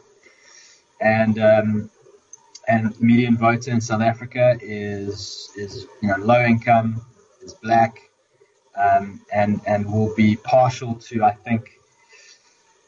[1.01, 1.91] And um,
[2.69, 7.01] and median voter in South Africa is is you know low income,
[7.43, 8.08] is black,
[8.79, 11.81] um, and and will be partial to I think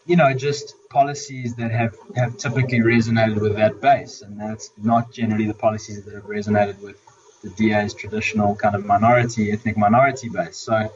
[0.06, 5.12] you know just policies that have have typically resonated with that base, and that's not
[5.12, 6.96] generally the policies that have resonated with
[7.42, 10.56] the DA's traditional kind of minority ethnic minority base.
[10.56, 10.92] So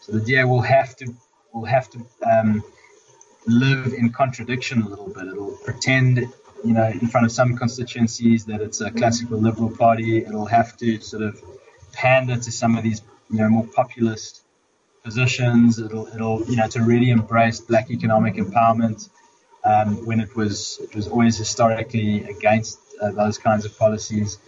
[0.00, 1.14] so the DA will have to
[1.52, 2.62] will have to um,
[3.46, 5.26] live in contradiction a little bit.
[5.26, 6.32] It'll pretend
[6.64, 10.18] you know, in front of some constituencies that it's a classical liberal party.
[10.18, 11.42] It'll have to sort of
[11.92, 14.42] pander to some of these you know more populist
[15.02, 15.78] positions.
[15.78, 19.08] It'll it'll you know to really embrace black economic empowerment
[19.64, 24.38] um, when it was it was always historically against uh, those kinds of policies.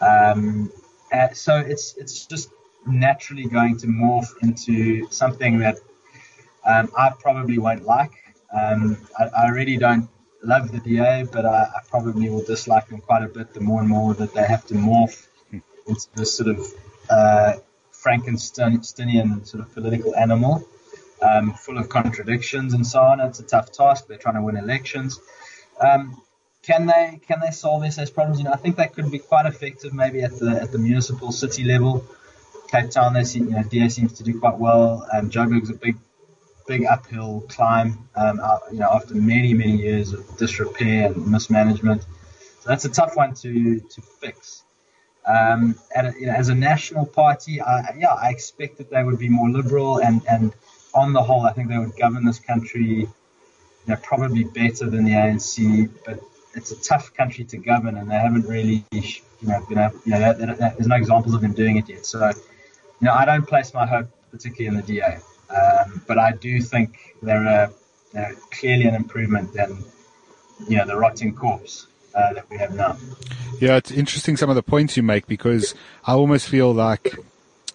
[0.00, 0.72] Um,
[1.12, 2.50] uh, so it's it's just
[2.86, 5.76] naturally going to morph into something that
[6.64, 8.12] um, I probably won't like.
[8.52, 10.08] Um, I, I, really don't
[10.42, 13.80] love the DA, but I, I, probably will dislike them quite a bit the more
[13.80, 15.26] and more that they have to morph
[15.86, 16.66] into this sort of
[17.08, 17.54] uh,
[18.04, 20.66] Frankensteinian sort of political animal,
[21.22, 23.20] um, full of contradictions and so on.
[23.20, 24.06] It's a tough task.
[24.06, 25.20] They're trying to win elections.
[25.80, 26.20] Um,
[26.62, 28.38] can they can they solve SA's problems?
[28.38, 31.32] You know, I think that could be quite effective, maybe at the at the municipal
[31.32, 32.04] city level.
[32.68, 35.06] Cape Town, they see, you know, DA seems to do quite well.
[35.12, 35.96] Um, Joburg's a big
[36.66, 42.02] big uphill climb, um, uh, you know, after many many years of disrepair and mismanagement.
[42.02, 44.62] So that's a tough one to to fix.
[45.26, 49.18] Um, a, you know, as a national party, I, yeah, I expect that they would
[49.18, 50.52] be more liberal, and, and
[50.94, 53.08] on the whole, I think they would govern this country, you
[53.86, 55.88] know, probably better than the ANC.
[56.04, 56.20] But
[56.54, 59.02] it's a tough country to govern, and they haven't really, you
[59.42, 62.04] know, you know, you know there's no examples of them doing it yet.
[62.04, 65.18] So, you know, I don't place my hope particularly in the DA,
[65.54, 67.72] um, but I do think they're, a,
[68.12, 69.84] they're clearly an improvement than,
[70.68, 72.96] you know, the rotting corpse uh, that we have now.
[73.60, 77.16] Yeah, it's interesting some of the points you make because I almost feel like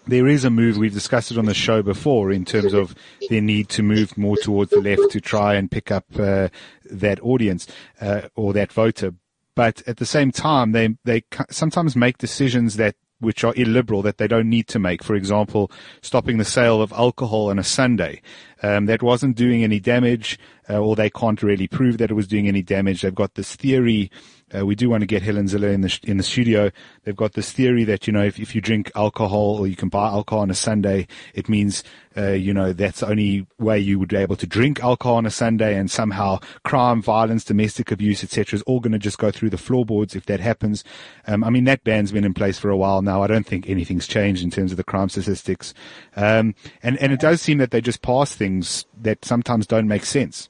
[0.07, 0.77] there is a move.
[0.77, 2.95] We've discussed it on the show before in terms of
[3.29, 6.49] their need to move more towards the left to try and pick up uh,
[6.89, 7.67] that audience
[8.01, 9.13] uh, or that voter.
[9.55, 14.17] But at the same time, they they sometimes make decisions that which are illiberal that
[14.17, 15.03] they don't need to make.
[15.03, 18.21] For example, stopping the sale of alcohol on a Sunday.
[18.63, 22.27] Um, that wasn't doing any damage, uh, or they can't really prove that it was
[22.27, 23.01] doing any damage.
[23.01, 24.09] They've got this theory
[24.55, 26.71] uh, we do want to get Helen Zille in the in the studio.
[27.03, 29.89] They've got this theory that you know if, if you drink alcohol or you can
[29.89, 31.83] buy alcohol on a Sunday, it means
[32.15, 35.25] uh, you know that's the only way you would be able to drink alcohol on
[35.25, 39.31] a Sunday, and somehow crime, violence, domestic abuse, etc., is all going to just go
[39.31, 40.83] through the floorboards if that happens.
[41.25, 43.21] Um, I mean that ban's been in place for a while now.
[43.21, 45.73] I don't think anything's changed in terms of the crime statistics,
[46.15, 50.05] um, and and it does seem that they just pass things that sometimes don't make
[50.05, 50.49] sense.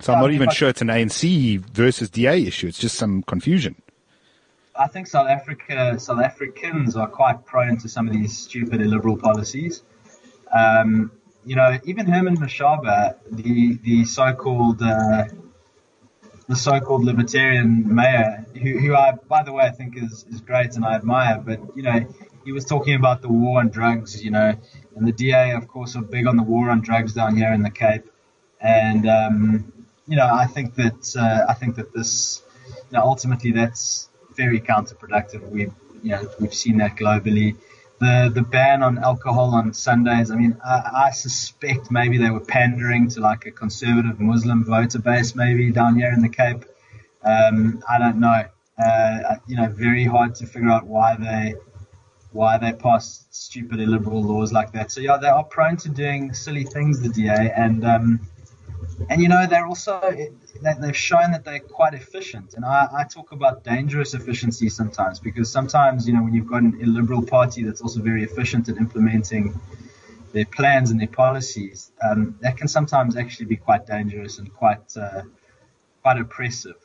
[0.00, 2.68] So I'm not even sure it's an ANC versus DA issue.
[2.68, 3.74] It's just some confusion.
[4.78, 9.16] I think South Africa, South Africans are quite prone to some of these stupid illiberal
[9.16, 9.82] policies.
[10.56, 11.10] Um,
[11.44, 15.24] you know, even Herman Mashaba, the the so-called uh,
[16.46, 20.76] the so-called libertarian mayor, who, who I, by the way, I think is, is great
[20.76, 22.06] and I admire, but you know,
[22.44, 24.54] he was talking about the war on drugs, you know,
[24.96, 27.62] and the DA, of course, are big on the war on drugs down here in
[27.62, 28.10] the Cape,
[28.60, 29.72] and um,
[30.08, 34.60] you know, I think that uh, I think that this, you know, ultimately that's very
[34.60, 35.48] counterproductive.
[35.50, 37.56] We've you know we've seen that globally.
[38.00, 40.30] The the ban on alcohol on Sundays.
[40.30, 45.00] I mean, I, I suspect maybe they were pandering to like a conservative Muslim voter
[45.00, 46.64] base, maybe down here in the Cape.
[47.22, 48.44] Um, I don't know.
[48.82, 51.54] Uh, you know, very hard to figure out why they
[52.32, 54.90] why they passed stupid illiberal laws like that.
[54.90, 58.20] So yeah, they are prone to doing silly things, the DA, and um,
[59.08, 60.00] and you know they're also
[60.62, 62.54] they've shown that they're quite efficient.
[62.54, 66.62] And I, I, talk about dangerous efficiency sometimes because sometimes you know when you've got
[66.62, 69.58] an illiberal party that's also very efficient at implementing
[70.32, 74.96] their plans and their policies um, that can sometimes actually be quite dangerous and quite
[74.96, 75.22] uh,
[76.02, 76.76] quite oppressive.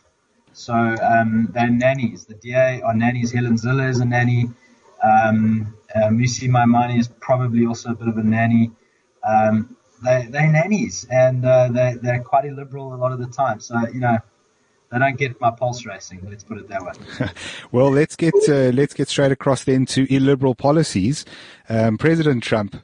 [0.54, 4.50] So um, they're nannies the DA are nannies Helen Zille is a nanny.
[5.04, 8.72] Um, uh, Mmusi Maimane is probably also a bit of a nanny.
[9.24, 13.60] Um, they, they're nannies and uh, they, they're quite illiberal a lot of the time.
[13.60, 14.18] So, you know,
[14.92, 16.22] they don't get my pulse racing.
[16.30, 17.30] Let's put it that way.
[17.72, 21.26] well, let's get uh, let's get straight across then to illiberal policies.
[21.68, 22.76] Um, President Trump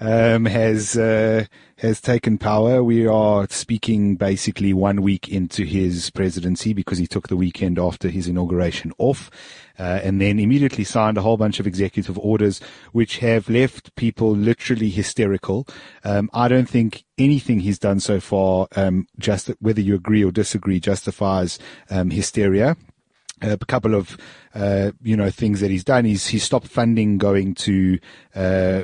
[0.00, 1.44] um, has uh,
[1.76, 2.82] has taken power.
[2.82, 8.08] We are speaking basically one week into his presidency because he took the weekend after
[8.08, 9.30] his inauguration off
[9.78, 12.60] uh, and then immediately signed a whole bunch of executive orders
[12.92, 15.66] which have left people literally hysterical.
[16.04, 20.32] Um, I don't think anything he's done so far, um, just whether you agree or
[20.32, 21.58] disagree, justifies
[21.90, 22.76] um, hysteria
[23.42, 24.16] a couple of
[24.54, 26.04] uh, you know things that he's done.
[26.04, 27.98] He's he stopped funding going to
[28.34, 28.82] uh,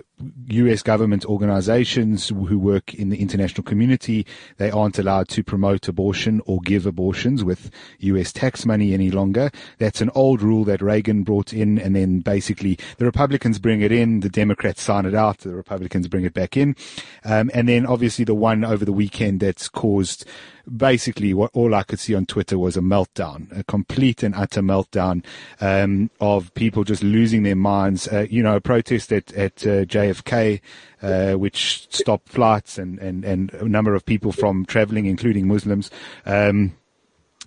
[0.49, 0.83] U.S.
[0.83, 4.27] government organizations who work in the international community.
[4.57, 8.33] They aren't allowed to promote abortion or give abortions with U.S.
[8.33, 9.51] tax money any longer.
[9.79, 13.93] That's an old rule that Reagan brought in, and then basically the Republicans bring it
[13.93, 16.77] in, the Democrats sign it out, the Republicans bring it back in,
[17.25, 20.25] um, and then obviously the one over the weekend that's caused
[20.67, 24.63] basically what all I could see on Twitter was a meltdown, a complete and utter
[24.63, 25.25] meltdown
[25.61, 28.09] um, of people just losing their minds.
[28.09, 30.61] Uh, you know, a protest at at uh, JFK,
[31.03, 35.91] uh, which stopped flights and, and and a number of people from traveling, including Muslims,
[36.25, 36.77] um,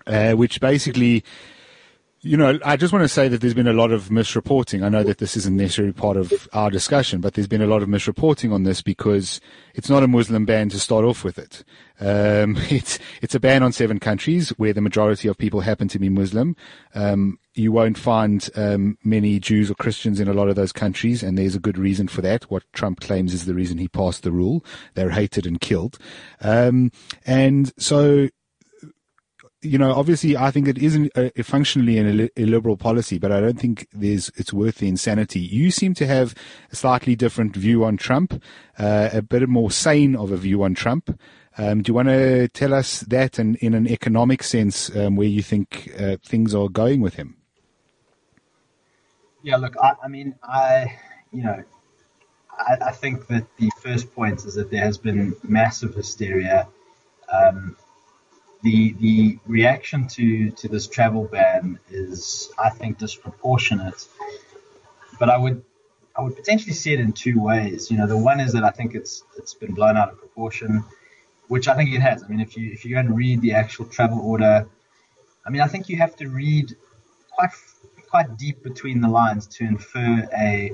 [0.08, 1.24] uh, which basically
[2.22, 4.84] you know, I just want to say that there's been a lot of misreporting.
[4.84, 7.82] I know that this isn't necessarily part of our discussion, but there's been a lot
[7.82, 9.40] of misreporting on this because
[9.74, 11.64] it's not a Muslim ban to start off with it.
[12.02, 16.00] Um, it's it's a ban on seven countries where the majority of people happen to
[16.00, 16.58] be Muslim.
[16.94, 21.22] Um, you won't find um, many Jews or Christians in a lot of those countries,
[21.22, 22.44] and there's a good reason for that.
[22.46, 24.64] What Trump claims is the reason he passed the rule.
[24.94, 25.98] They're hated and killed.
[26.42, 26.92] Um,
[27.26, 28.30] and so
[29.62, 33.42] you know, obviously, I think it isn't a, a functionally an illiberal policy, but I
[33.42, 35.42] don't think there's it's worth the insanity.
[35.42, 36.34] You seem to have
[36.72, 38.42] a slightly different view on Trump,
[38.78, 41.20] uh, a bit more sane of a view on Trump.
[41.58, 45.28] Um, do you want to tell us that, and in an economic sense, um, where
[45.28, 47.39] you think uh, things are going with him?
[49.42, 50.98] Yeah, look, I, I mean, I,
[51.32, 51.64] you know,
[52.52, 56.68] I, I, think that the first point is that there has been massive hysteria.
[57.32, 57.78] Um,
[58.64, 64.08] the the reaction to, to this travel ban is, I think, disproportionate.
[65.20, 65.64] But I would
[66.18, 67.90] I would potentially see it in two ways.
[67.90, 70.84] You know, the one is that I think it's it's been blown out of proportion,
[71.48, 72.24] which I think it has.
[72.24, 74.68] I mean, if you if you go and read the actual travel order,
[75.46, 76.76] I mean, I think you have to read
[77.32, 77.52] quite
[78.10, 80.72] quite deep between the lines to infer a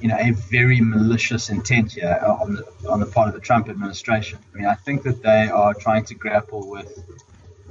[0.00, 3.68] you know a very malicious intent here on the on the part of the Trump
[3.68, 4.38] administration.
[4.52, 7.04] I mean, I think that they are trying to grapple with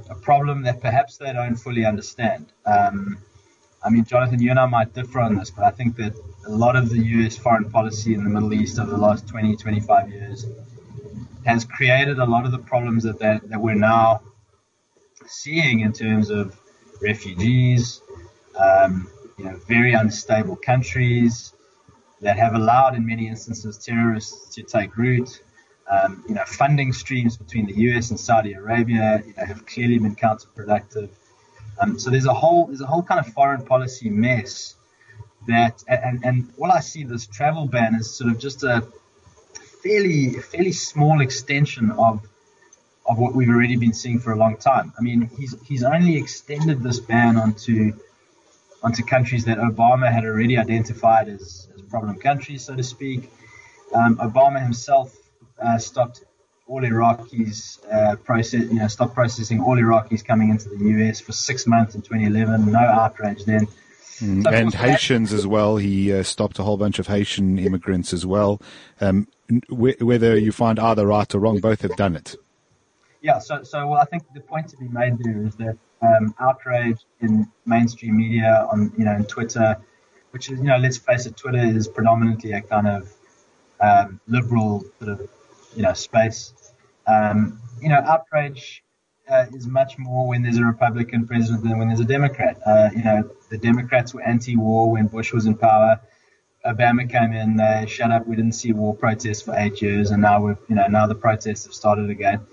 [0.08, 2.52] a problem that perhaps they don't fully understand.
[2.66, 3.18] Um,
[3.82, 6.14] I mean, Jonathan, you and I might differ on this, but I think that
[6.46, 7.36] a lot of the U.S.
[7.36, 10.46] foreign policy in the Middle East over the last 20, 25 years
[11.46, 14.20] has created a lot of the problems that, that, that we're now
[15.26, 16.58] seeing in terms of
[17.00, 18.02] refugees,
[18.60, 21.54] um, you know, very unstable countries
[22.20, 25.42] that have allowed, in many instances, terrorists to take root.
[25.90, 28.10] Um, you know, funding streams between the U.S.
[28.10, 31.08] and Saudi Arabia, you know, have clearly been counterproductive.
[31.80, 34.76] Um, so there's a whole there's a whole kind of foreign policy mess
[35.48, 38.86] that, and and all I see this travel ban is sort of just a
[39.82, 42.20] fairly fairly small extension of
[43.06, 44.92] of what we've already been seeing for a long time.
[44.98, 47.94] I mean, he's he's only extended this ban onto
[48.82, 53.30] onto countries that Obama had already identified as, as problem countries, so to speak.
[53.94, 55.14] Um, Obama himself
[55.60, 56.24] uh, stopped
[56.66, 61.32] all Iraqis uh, process, you know, stopped processing all Iraqis coming into the US for
[61.32, 62.70] six months in 2011.
[62.70, 63.66] No outrage then.
[64.20, 65.78] Mm, so and Haitians as well.
[65.78, 68.60] He uh, stopped a whole bunch of Haitian immigrants as well.
[69.00, 69.26] Um,
[69.68, 72.36] whether you find either right or wrong, both have done it.
[73.22, 73.38] Yeah.
[73.38, 77.04] So, so well, I think the point to be made there is that um, outrage
[77.20, 79.76] in mainstream media on you know in Twitter,
[80.30, 83.12] which is you know let's face it, Twitter is predominantly a kind of
[83.80, 85.28] um, liberal sort of
[85.74, 86.54] you know space.
[87.06, 88.82] Um, you know, outrage
[89.28, 92.60] uh, is much more when there's a Republican president than when there's a Democrat.
[92.66, 96.00] Uh, you know, the Democrats were anti-war when Bush was in power.
[96.66, 98.26] Obama came in, they shut up.
[98.26, 101.14] We didn't see war protests for eight years, and now we've, you know, now the
[101.14, 102.46] protests have started again.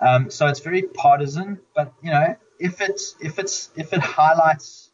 [0.00, 4.90] Um, so it's very partisan, but you know, if it's if it's if it highlights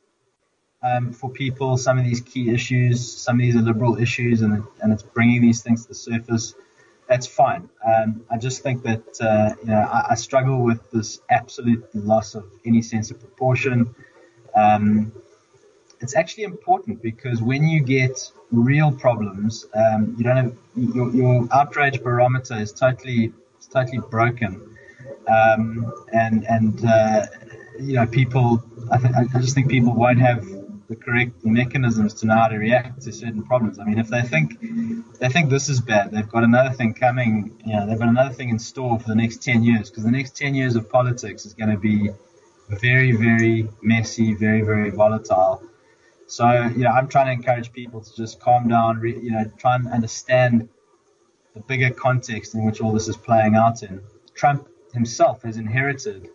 [0.83, 4.93] um, for people some of these key issues, some of these liberal issues, and and
[4.93, 6.55] it's bringing these things to the surface,
[7.09, 7.69] that's fine.
[7.85, 12.35] Um, I just think that uh, you know I, I, struggle with this absolute loss
[12.35, 13.95] of any sense of proportion.
[14.55, 15.13] Um,
[16.01, 21.49] it's actually important because when you get real problems, um, you don't have your, your
[21.53, 23.33] outrage barometer is totally
[23.71, 24.70] totally broken.
[25.29, 27.27] Um, and and uh,
[27.79, 30.45] you know, people, I, th- I just think people won't have
[30.89, 33.79] the correct mechanisms to know how to react to certain problems.
[33.79, 34.61] I mean, if they think
[35.19, 37.57] they think this is bad, they've got another thing coming.
[37.65, 40.11] You know, they've got another thing in store for the next ten years because the
[40.11, 42.11] next ten years of politics is going to be
[42.69, 45.63] very, very messy, very, very volatile.
[46.27, 49.51] So, you know, I'm trying to encourage people to just calm down, re- you know,
[49.59, 50.69] try and understand
[51.55, 54.01] the bigger context in which all this is playing out in.
[54.35, 56.29] Trump himself has inherited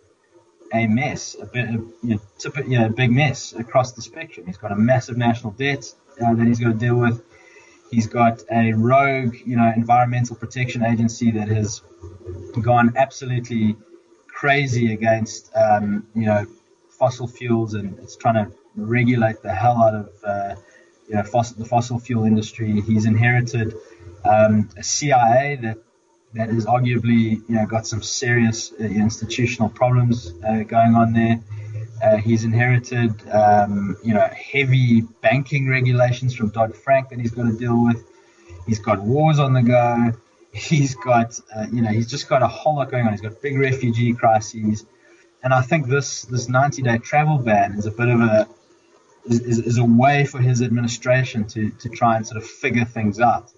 [0.72, 2.20] a mess, a bit, know, you
[2.78, 4.46] know, a big mess across the spectrum.
[4.46, 7.22] He's got a massive national debt uh, that he's got to deal with.
[7.90, 11.82] He's got a rogue, you know, environmental protection agency that has
[12.60, 13.76] gone absolutely
[14.26, 16.46] crazy against, um, you know,
[16.88, 20.54] fossil fuels and it's trying to regulate the hell out of, uh,
[21.08, 22.80] you know, fossil, the fossil fuel industry.
[22.80, 23.74] He's inherited
[24.24, 25.78] um, a CIA that
[26.36, 31.40] that has arguably you know got some serious uh, institutional problems uh, going on there.
[32.02, 37.44] Uh, he's inherited um, you know heavy banking regulations from Dodd Frank that he's got
[37.44, 38.04] to deal with.
[38.66, 40.12] He's got wars on the go.
[40.52, 43.12] He's got uh, you know he's just got a whole lot going on.
[43.12, 44.84] He's got big refugee crises,
[45.42, 48.46] and I think this this 90 day travel ban is a bit of a
[49.24, 53.20] is, is a way for his administration to to try and sort of figure things
[53.20, 53.50] out.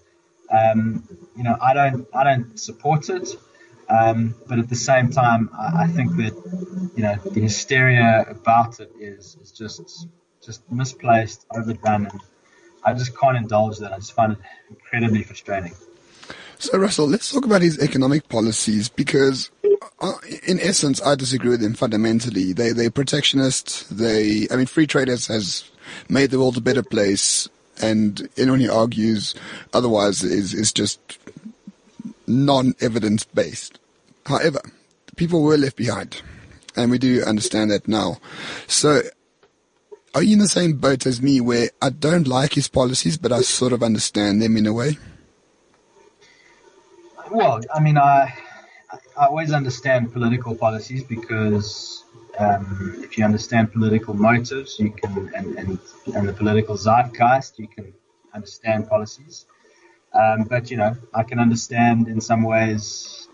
[0.51, 3.29] Um, you know, I don't I don't support it,
[3.89, 8.81] um, but at the same time, I, I, think that you know the hysteria about
[8.81, 10.09] it is is just
[10.45, 12.21] just misplaced, overdone, and
[12.83, 13.93] I just can't indulge that.
[13.93, 14.39] I just find it
[14.71, 15.75] incredibly frustrating.
[16.59, 19.51] So, Russell, let's talk about his economic policies because,
[20.01, 22.53] uh, in essence, I disagree with him fundamentally.
[22.53, 23.97] They, they're protectionist.
[23.97, 25.71] They, I mean, free trade has, has
[26.09, 27.49] made the world a better place
[27.81, 29.35] and anyone who argues
[29.73, 31.01] otherwise is, is just
[32.27, 33.79] non-evidence based.
[34.27, 34.61] However,
[35.17, 36.23] people were left behind,
[36.77, 38.19] and we do understand that now.
[38.67, 39.03] So,
[40.15, 43.33] are you in the same boat as me where I don't like his policies, but
[43.33, 44.99] I sort of understand them in a way?
[47.31, 48.35] Well, I mean, I
[49.17, 52.05] I always understand political policies because
[52.39, 55.79] um, if you understand political motives, you can and, and
[56.15, 57.93] and the political zeitgeist, you can
[58.35, 59.47] understand policies.
[60.13, 63.29] Um, but you know, I can understand in some ways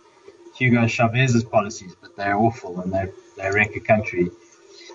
[0.56, 4.30] Hugo Chavez's policies, but they're awful and they they wreck a country.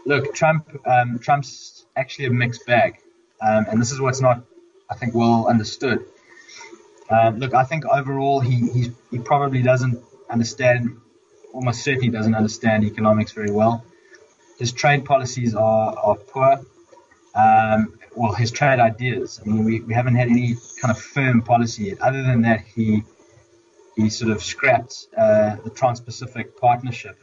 [0.06, 3.00] Look, Trump um, Trump's actually a mixed bag,
[3.41, 4.43] um, and this is what's not,
[4.89, 6.06] I think, well understood.
[7.10, 10.97] Uh, look, I think overall he he probably doesn't understand,
[11.54, 13.84] almost certainly doesn't understand economics very well.
[14.60, 16.60] His trade policies are are poor.
[17.34, 19.39] Um, well, his trade ideas.
[19.41, 22.01] I mean, we, we haven't had any kind of firm policy yet.
[22.01, 23.03] Other than that, he
[23.95, 27.18] he sort of scrapped uh, the Trans-Pacific Partnership,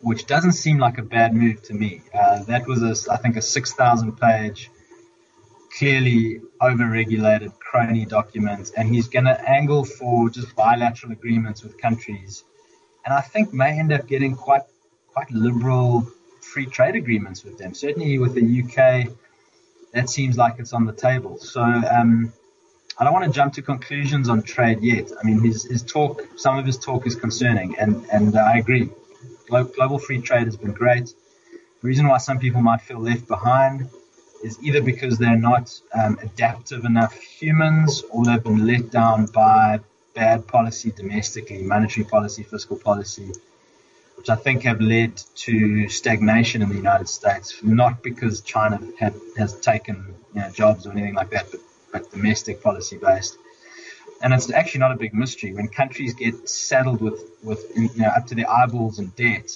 [0.00, 2.02] which doesn't seem like a bad move to me.
[2.12, 4.70] Uh, that was, a, I think, a 6,000 page
[5.78, 12.44] clearly over-regulated crony document, and he's going to angle for just bilateral agreements with countries,
[13.04, 14.62] and I think may end up getting quite
[15.12, 16.06] quite liberal
[16.52, 17.74] free trade agreements with them.
[17.74, 19.12] Certainly with the UK,
[19.92, 21.38] that seems like it's on the table.
[21.38, 22.32] So um,
[22.98, 25.10] I don't want to jump to conclusions on trade yet.
[25.20, 28.90] I mean, his, his talk, some of his talk is concerning, and and I agree.
[29.48, 31.14] Global free trade has been great.
[31.82, 33.88] The reason why some people might feel left behind
[34.42, 39.80] is either because they're not um, adaptive enough humans or they've been let down by
[40.14, 43.30] bad policy domestically, monetary policy, fiscal policy,
[44.16, 48.80] which I think have led to stagnation in the United States, not because China
[49.36, 51.60] has taken you know, jobs or anything like that, but,
[51.92, 53.36] but domestic policy based.
[54.22, 55.52] And it's actually not a big mystery.
[55.52, 59.50] When countries get saddled with, with you know, up to their eyeballs in debt,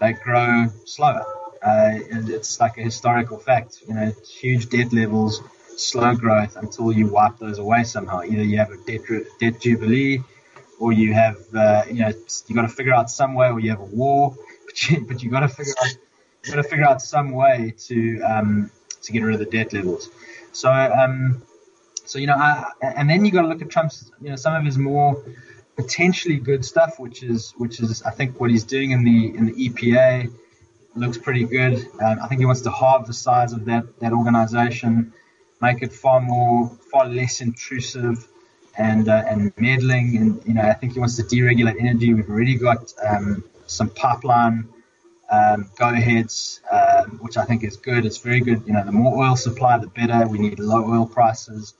[0.00, 1.24] they grow slower.
[1.62, 3.82] Uh, it's like a historical fact.
[3.88, 5.40] You know, huge debt levels,
[5.76, 8.22] slow growth until you wipe those away somehow.
[8.22, 9.00] Either you have a debt,
[9.40, 10.22] debt jubilee,
[10.82, 12.12] or you have, uh, you know,
[12.48, 14.36] you got to figure out some way, or you have a war.
[14.64, 15.90] But you, but you got to figure out,
[16.44, 18.70] you got to figure out some way to um,
[19.02, 20.08] to get rid of the debt levels.
[20.52, 21.42] So, um,
[22.06, 24.54] so you know, I, and then you got to look at Trump's, you know, some
[24.54, 25.22] of his more
[25.76, 29.44] potentially good stuff, which is which is I think what he's doing in the in
[29.44, 30.32] the EPA
[30.94, 31.74] looks pretty good.
[32.00, 35.12] Um, I think he wants to halve the size of that that organization,
[35.60, 38.26] make it far more, far less intrusive
[38.76, 40.16] and uh, and meddling.
[40.16, 42.14] And you know, I think he wants to deregulate energy.
[42.14, 44.68] We've already got um, some pipeline
[45.32, 48.04] um, go aheads, um, which I think is good.
[48.04, 48.64] It's very good.
[48.66, 50.28] You know, the more oil supply, the better.
[50.28, 51.74] We need low oil prices.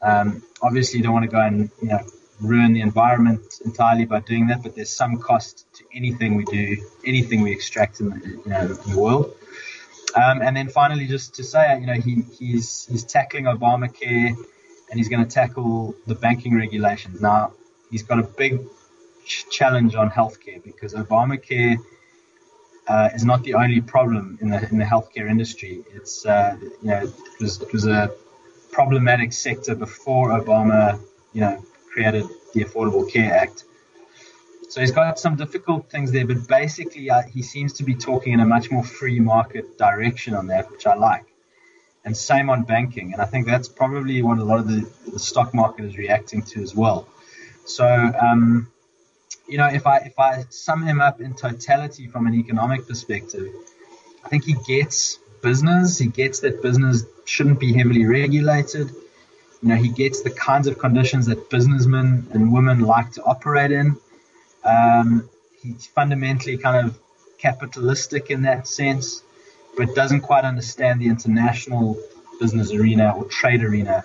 [0.00, 2.00] Um, obviously, you don't want to go and you know
[2.40, 6.76] ruin the environment entirely by doing that, but there's some cost to anything we do,
[7.04, 9.34] anything we extract in the, you know, the world.
[10.14, 14.36] Um, and then finally, just to say, you know, he, he's he's tackling Obamacare,
[14.92, 17.22] and he's going to tackle the banking regulations.
[17.22, 17.54] Now,
[17.90, 18.60] he's got a big
[19.24, 21.78] ch- challenge on healthcare because Obamacare
[22.86, 25.82] uh, is not the only problem in the in the healthcare industry.
[25.94, 28.12] It's uh, you know it was it was a
[28.70, 31.00] problematic sector before Obama,
[31.32, 33.64] you know, created the Affordable Care Act.
[34.68, 38.34] So he's got some difficult things there, but basically uh, he seems to be talking
[38.34, 41.31] in a much more free market direction on that, which I like.
[42.04, 45.20] And same on banking, and I think that's probably what a lot of the, the
[45.20, 47.06] stock market is reacting to as well.
[47.64, 48.68] So, um,
[49.46, 53.48] you know, if I if I sum him up in totality from an economic perspective,
[54.24, 55.98] I think he gets business.
[55.98, 58.90] He gets that business shouldn't be heavily regulated.
[59.62, 63.70] You know, he gets the kinds of conditions that businessmen and women like to operate
[63.70, 63.96] in.
[64.64, 65.28] Um,
[65.60, 66.98] he's fundamentally kind of
[67.38, 69.22] capitalistic in that sense,
[69.84, 71.98] but doesn't quite understand the international
[72.38, 74.04] business arena or trade arena.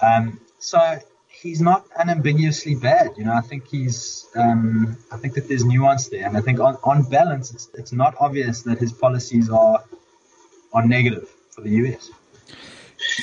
[0.00, 0.98] Um, so
[1.28, 3.10] he's not unambiguously bad.
[3.18, 6.60] You know, I think he's, um, I think that there's nuance there, and I think
[6.60, 9.84] on, on balance, it's it's not obvious that his policies are
[10.72, 12.10] are negative for the US.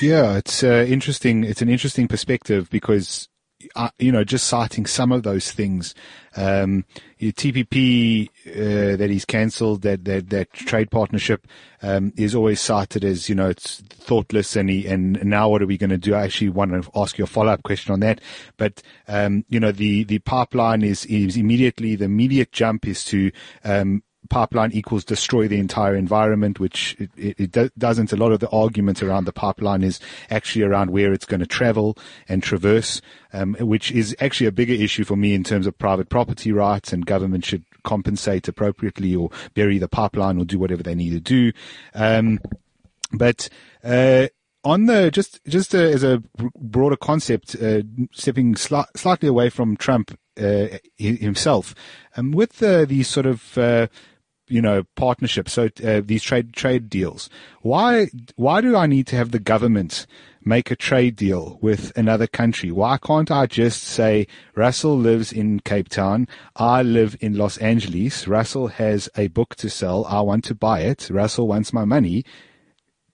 [0.00, 1.42] Yeah, it's uh, interesting.
[1.42, 3.28] It's an interesting perspective because,
[3.76, 5.94] uh, you know, just citing some of those things,
[6.36, 6.84] um,
[7.20, 11.46] TPP uh, that he's cancelled, that, that that trade partnership
[11.82, 15.66] um, is always cited as you know it's thoughtless, and he, and now what are
[15.66, 16.14] we going to do?
[16.14, 18.20] I actually want to ask you a follow up question on that,
[18.56, 23.30] but um, you know the the pipeline is is immediately the immediate jump is to
[23.64, 28.12] um, pipeline equals destroy the entire environment, which it, it, it, doesn't.
[28.12, 29.98] A lot of the argument around the pipeline is
[30.30, 31.96] actually around where it's going to travel
[32.28, 33.00] and traverse,
[33.32, 36.92] um, which is actually a bigger issue for me in terms of private property rights
[36.92, 41.20] and government should compensate appropriately or bury the pipeline or do whatever they need to
[41.20, 41.52] do.
[41.94, 42.38] Um,
[43.12, 43.48] But
[43.82, 44.28] uh,
[44.64, 46.22] on the just just uh, as a
[46.58, 51.74] broader concept, uh, stepping sli- slightly away from Trump uh, himself,
[52.16, 53.88] um, with these sort of uh,
[54.50, 57.30] you know partnerships, so uh, these trade trade deals.
[57.62, 60.06] Why why do I need to have the government
[60.42, 62.70] make a trade deal with another country?
[62.70, 66.26] Why can't I just say Russell lives in Cape Town,
[66.56, 68.26] I live in Los Angeles.
[68.26, 71.08] Russell has a book to sell, I want to buy it.
[71.10, 72.24] Russell wants my money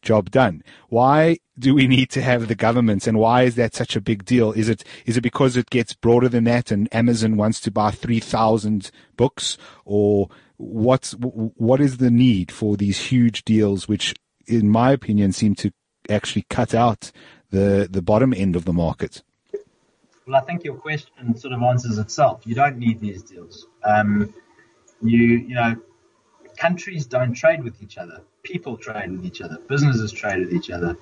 [0.06, 0.62] job done.
[0.88, 4.24] Why do we need to have the governments and why is that such a big
[4.24, 4.52] deal?
[4.52, 7.90] Is it, is it because it gets broader than that and Amazon wants to buy
[7.90, 14.14] 3,000 books or what's, what is the need for these huge deals, which
[14.46, 15.72] in my opinion seem to
[16.08, 17.10] actually cut out
[17.50, 19.22] the, the bottom end of the market?
[20.26, 22.42] Well, I think your question sort of answers itself.
[22.44, 23.66] You don't need these deals.
[23.84, 24.32] Um,
[25.02, 25.76] you, you know,
[26.56, 28.22] countries don't trade with each other.
[28.46, 29.58] People trade with each other.
[29.68, 30.96] Businesses trade with each other.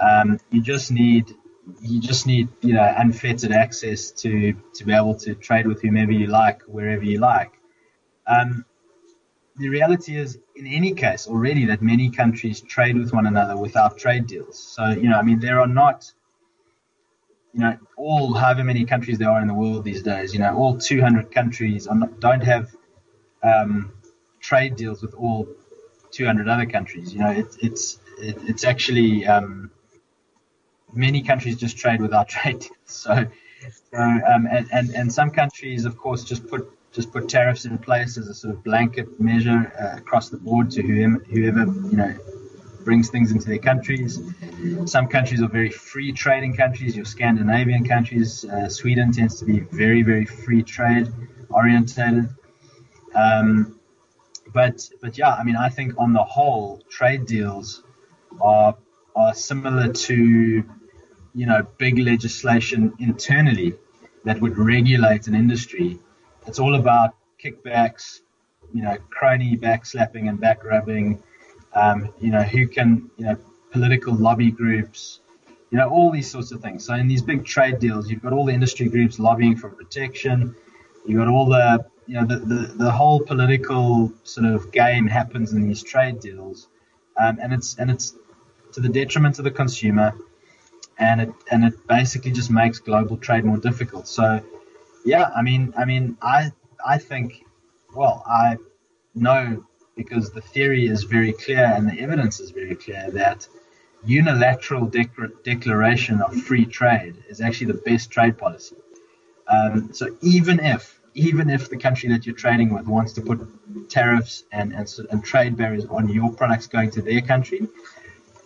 [0.00, 1.32] Um, you just need
[1.80, 6.10] you just need you know unfettered access to to be able to trade with whomever
[6.10, 7.52] you like, wherever you like.
[8.26, 8.64] Um,
[9.56, 13.96] the reality is, in any case, already that many countries trade with one another without
[13.98, 14.58] trade deals.
[14.58, 16.12] So you know, I mean, there are not
[17.52, 20.32] you know all however many countries there are in the world these days.
[20.34, 22.74] You know, all 200 countries not, don't have
[23.42, 23.92] um,
[24.40, 25.48] trade deals with all
[26.12, 27.12] 200 other countries.
[27.12, 29.70] You know, it, it's it, it's actually um,
[30.92, 32.66] many countries just trade without trade.
[32.84, 33.26] So,
[33.92, 37.78] so um, and, and and some countries, of course, just put just put tariffs in
[37.78, 41.96] place as a sort of blanket measure uh, across the board to whoever, whoever you
[41.96, 42.14] know
[42.84, 44.20] brings things into their countries.
[44.86, 46.96] Some countries are very free trading countries.
[46.96, 51.12] Your Scandinavian countries, uh, Sweden tends to be very very free trade
[51.50, 52.28] orientated.
[53.14, 53.77] Um,
[54.52, 57.82] but but yeah, I mean, I think on the whole, trade deals
[58.40, 58.76] are
[59.14, 60.14] are similar to
[61.34, 63.74] you know big legislation internally
[64.24, 65.98] that would regulate an industry.
[66.46, 68.20] It's all about kickbacks,
[68.72, 71.22] you know, crony backslapping and back rubbing.
[71.74, 73.36] Um, you know, who can you know
[73.70, 75.20] political lobby groups,
[75.70, 76.84] you know, all these sorts of things.
[76.84, 80.54] So in these big trade deals, you've got all the industry groups lobbying for protection.
[81.06, 85.52] You've got all the you know, the, the, the whole political sort of game happens
[85.52, 86.68] in these trade deals,
[87.20, 88.16] um, and it's and it's
[88.72, 90.14] to the detriment of the consumer,
[90.98, 94.08] and it and it basically just makes global trade more difficult.
[94.08, 94.42] So,
[95.04, 96.50] yeah, I mean, I mean, I
[96.84, 97.44] I think,
[97.94, 98.56] well, I
[99.14, 99.62] know
[99.94, 103.46] because the theory is very clear and the evidence is very clear that
[104.04, 104.90] unilateral
[105.44, 108.76] declaration of free trade is actually the best trade policy.
[109.48, 113.40] Um, so even if even if the country that you're trading with wants to put
[113.90, 117.66] tariffs and, and, and trade barriers on your products going to their country,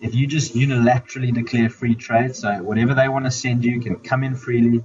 [0.01, 3.97] if you just unilaterally declare free trade, so whatever they want to send you can
[3.97, 4.83] come in freely,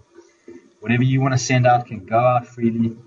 [0.82, 2.98] whatever you want to send out can go out freely.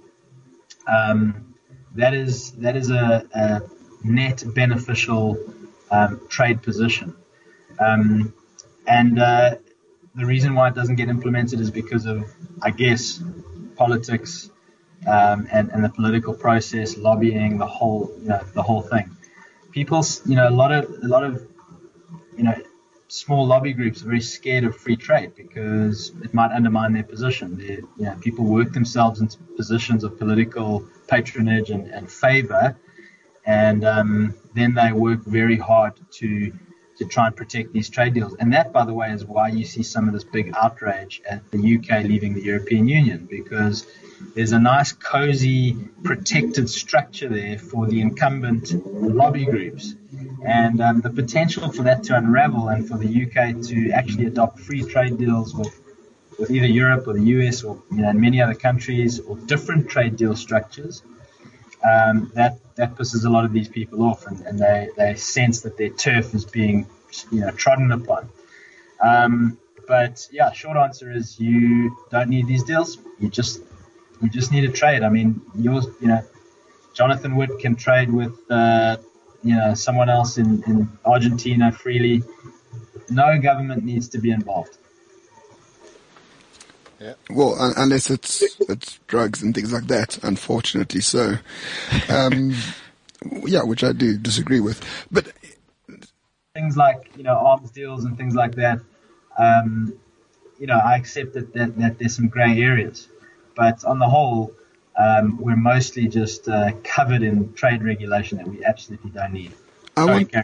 [0.87, 1.55] Um,
[1.95, 3.61] that is that is a, a
[4.03, 5.39] net beneficial
[5.91, 7.14] um, trade position,
[7.78, 8.33] um,
[8.87, 9.57] and uh,
[10.14, 12.24] the reason why it doesn't get implemented is because of,
[12.62, 13.22] I guess,
[13.76, 14.51] politics
[15.07, 19.16] um, and, and the political process, lobbying, the whole, you know, the whole thing.
[19.70, 21.46] People, you know, a lot of, a lot of,
[22.36, 22.55] you know,
[23.09, 27.57] small lobby groups are very scared of free trade because it might undermine their position.
[27.57, 32.76] They, you know, people work themselves into positions of political patronage and, and favor,
[33.46, 36.53] and um, then they work very hard to
[37.01, 38.34] to try and protect these trade deals.
[38.34, 41.51] And that, by the way, is why you see some of this big outrage at
[41.51, 43.86] the UK leaving the European Union because
[44.34, 49.94] there's a nice, cozy, protected structure there for the incumbent lobby groups.
[50.44, 54.61] And um, the potential for that to unravel and for the UK to actually adopt
[54.61, 55.74] free trade deals with,
[56.38, 60.16] with either Europe or the US or you know, many other countries or different trade
[60.16, 61.03] deal structures,
[61.85, 65.61] um, that, that pisses a lot of these people off and, and they, they sense
[65.62, 66.87] that their turf is being
[67.31, 68.28] you know, trodden upon.
[69.03, 72.99] Um, but yeah, short answer is you don't need these deals.
[73.18, 73.61] You just
[74.22, 75.03] you just need to trade.
[75.03, 76.22] I mean, yours, you know,
[76.93, 78.99] Jonathan Wood can trade with, uh,
[79.43, 82.22] you know, someone else in, in Argentina freely.
[83.09, 84.76] No government needs to be involved.
[87.01, 87.14] Yeah.
[87.30, 91.01] Well, un- unless it's it's drugs and things like that, unfortunately.
[91.01, 91.36] So,
[92.11, 92.55] um,
[93.46, 94.84] yeah, which I do disagree with.
[95.11, 95.28] But
[96.55, 98.80] things like you know arms deals and things like that,
[99.38, 99.94] um,
[100.59, 103.09] you know, I accept that, that, that there's some grey areas.
[103.57, 104.53] But on the whole,
[104.96, 109.53] um, we're mostly just uh, covered in trade regulation that we absolutely don't need.
[109.96, 110.34] I want,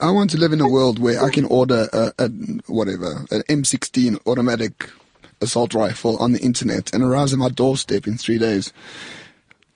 [0.00, 2.28] I want to live in a world where I can order a, a
[2.66, 4.90] whatever an M16 automatic
[5.40, 8.72] assault rifle on the internet and arrives at my doorstep in three days.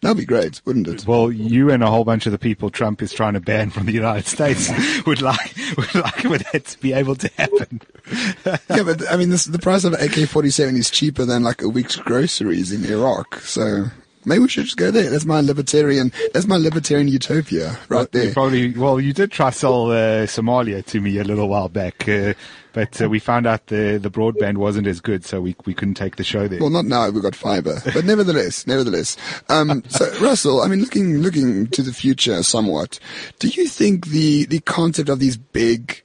[0.01, 1.07] That'd be great, wouldn't it?
[1.07, 3.85] Well, you and a whole bunch of the people Trump is trying to ban from
[3.85, 4.71] the United States
[5.07, 7.83] would like would like for that to be able to happen.
[8.47, 11.69] yeah, but I mean, this, the price of an AK-47 is cheaper than like a
[11.69, 13.41] week's groceries in Iraq.
[13.41, 13.89] So
[14.31, 15.11] Maybe we should just go there.
[15.11, 16.13] That's my libertarian.
[16.33, 18.33] That's my libertarian utopia right well, there.
[18.33, 18.73] Probably.
[18.73, 22.35] Well, you did try to sell uh, Somalia to me a little while back, uh,
[22.73, 25.95] but uh, we found out the the broadband wasn't as good, so we we couldn't
[25.95, 26.61] take the show there.
[26.61, 27.11] Well, not now.
[27.11, 29.17] We've got fiber, but nevertheless, nevertheless.
[29.49, 33.01] Um, so Russell, I mean, looking looking to the future somewhat,
[33.41, 36.01] do you think the the concept of these big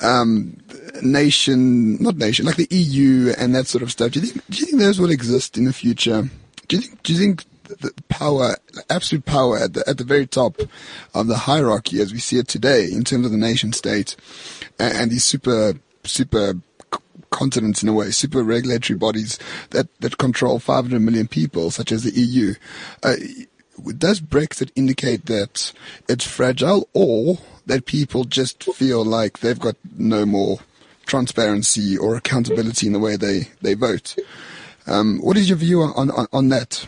[0.00, 0.56] um,
[1.00, 4.58] nation, not nation, like the EU and that sort of stuff, do you think do
[4.58, 6.28] you think those will exist in the future?
[6.66, 8.56] Do you think, do you think the power,
[8.90, 10.60] absolute power at the, at the very top
[11.14, 14.16] of the hierarchy as we see it today in terms of the nation state
[14.78, 16.54] and, and these super, super
[17.30, 19.38] continents in a way, super regulatory bodies
[19.70, 22.54] that, that control 500 million people, such as the EU.
[23.02, 23.16] Uh,
[23.96, 25.72] does Brexit indicate that
[26.08, 30.58] it's fragile or that people just feel like they've got no more
[31.06, 34.16] transparency or accountability in the way they, they vote?
[34.86, 36.86] Um, what is your view on, on, on that?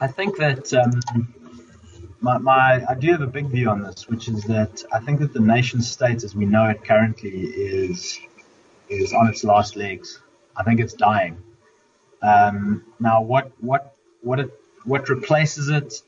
[0.00, 1.34] I think that um,
[2.20, 5.18] my, my, I do have a big view on this, which is that I think
[5.20, 8.18] that the nation state, as we know it currently, is
[8.88, 10.20] is on its last legs.
[10.56, 11.42] I think it's dying.
[12.22, 14.50] Um, now, what what what it
[14.84, 16.02] what replaces it,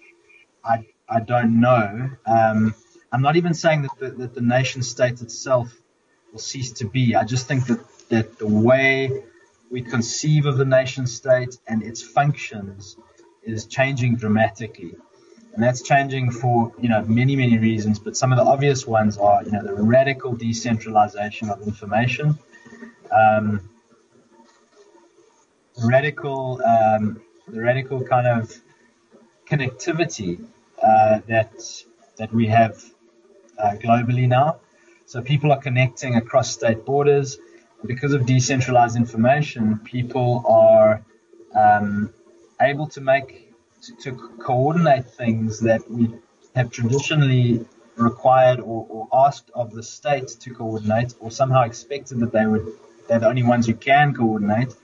[0.64, 2.10] I I don't know.
[2.26, 2.74] Um,
[3.12, 5.72] I'm not even saying that the, that the nation state itself
[6.30, 7.16] will cease to be.
[7.16, 9.24] I just think that that the way
[9.68, 12.96] we conceive of the nation state and its functions
[13.42, 14.94] is changing dramatically.
[15.54, 19.18] And that's changing for you know many many reasons, but some of the obvious ones
[19.18, 22.38] are you know the radical decentralization of information,
[23.10, 23.68] um,
[25.84, 28.54] radical um, the radical kind of
[29.44, 30.44] connectivity
[30.82, 31.52] uh, that
[32.16, 32.82] that we have
[33.58, 34.60] uh, globally now.
[35.06, 37.38] So people are connecting across state borders.
[37.84, 41.02] Because of decentralized information, people are
[41.54, 42.12] um,
[42.60, 43.52] able to make
[43.82, 46.10] to, to, coordinate things that we
[46.54, 47.64] have traditionally
[47.96, 52.66] required or, or, asked of the state to coordinate, or somehow expected that they would
[53.08, 54.74] they're the only ones who can coordinate.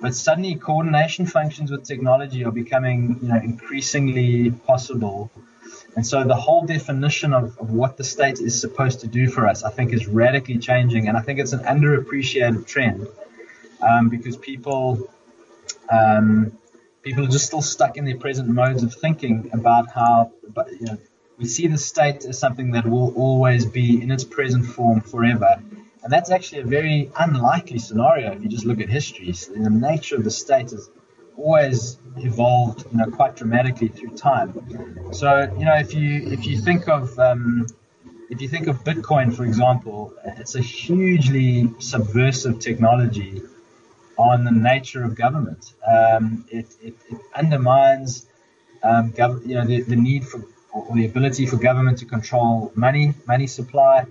[0.00, 5.30] But suddenly, coordination functions with technology are becoming you know increasingly possible.
[5.96, 9.46] And so the whole definition of, of what the state is supposed to do for
[9.46, 11.08] us, I think, is radically changing.
[11.08, 13.08] And I think it's an underappreciated trend
[13.80, 15.10] um, because people
[15.90, 16.56] um,
[17.06, 20.86] people are just still stuck in their present modes of thinking about how, but, you
[20.86, 20.98] know,
[21.38, 25.62] we see the state as something that will always be in its present form forever.
[26.02, 29.32] And that's actually a very unlikely scenario if you just look at history.
[29.34, 30.90] So the nature of the state has
[31.36, 35.12] always evolved, you know, quite dramatically through time.
[35.12, 35.28] So,
[35.58, 37.66] you know, if you if you think of um,
[38.30, 43.42] if you think of Bitcoin, for example, it's a hugely subversive technology
[44.18, 45.74] on the nature of government.
[45.86, 48.26] Um, it, it, it, undermines
[48.82, 50.42] um, gov- you know, the, the need for
[50.76, 54.04] or the ability for government to control money, money supply.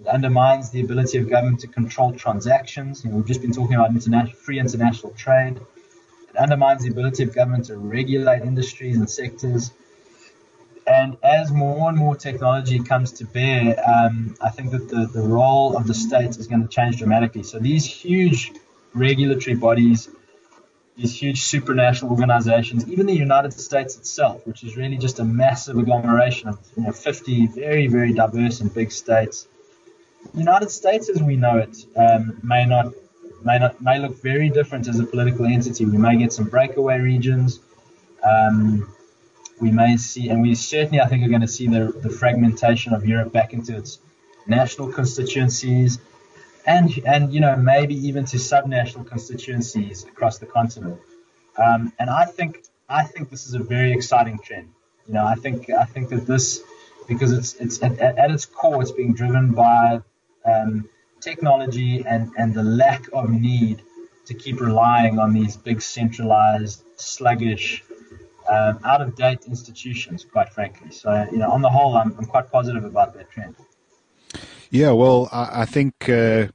[0.00, 3.04] It undermines the ability of government to control transactions.
[3.04, 5.60] You know, we've just been talking about international, free international trade.
[6.30, 9.72] It undermines the ability of government to regulate industries and sectors.
[10.86, 15.26] And as more and more technology comes to bear, um, I think that the, the
[15.26, 17.42] role of the state is going to change dramatically.
[17.42, 18.52] So these huge
[18.96, 20.08] regulatory bodies,
[20.96, 25.76] these huge supranational organizations, even the United States itself, which is really just a massive
[25.76, 29.46] agglomeration of you know, 50 very, very diverse and big states.
[30.32, 32.92] The United States, as we know it, um, may not
[33.44, 35.84] may not may look very different as a political entity.
[35.84, 37.60] We may get some breakaway regions.
[38.24, 38.92] Um,
[39.60, 42.92] we may see, and we certainly, I think, are going to see the, the fragmentation
[42.92, 43.98] of Europe back into its
[44.46, 45.98] national constituencies
[46.66, 51.00] and and you know maybe even to subnational constituencies across the continent.
[51.56, 54.72] Um, and I think I think this is a very exciting trend.
[55.06, 56.60] You know, I think I think that this
[57.08, 60.02] because it's it's at, at its core it's being driven by
[60.44, 60.88] um,
[61.20, 63.82] technology and and the lack of need
[64.26, 67.84] to keep relying on these big centralized sluggish
[68.48, 72.26] um, out of date institutions quite frankly so you know on the whole I'm, I'm
[72.26, 73.54] quite positive about that trend
[74.70, 76.48] yeah, well, I, I think uh,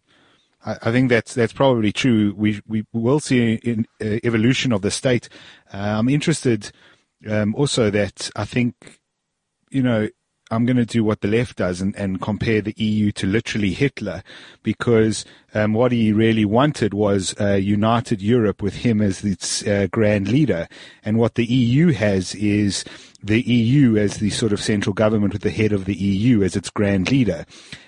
[0.66, 2.34] I, I, think that's that's probably true.
[2.36, 5.30] We we will see an uh, evolution of the state.
[5.74, 6.72] Uh, I'm interested
[7.30, 9.00] um, also that I think
[9.70, 10.10] you know
[10.52, 13.72] I'm going to do what the left does and, and compare the EU to literally
[13.72, 14.22] Hitler,
[14.64, 19.88] because um, what he really wanted was a united Europe with him as its uh,
[19.90, 20.68] grand leader.
[21.06, 22.84] And what the EU has is
[23.24, 26.58] the EU as the sort of central government with the head of the EU as
[26.58, 27.46] its grand leader.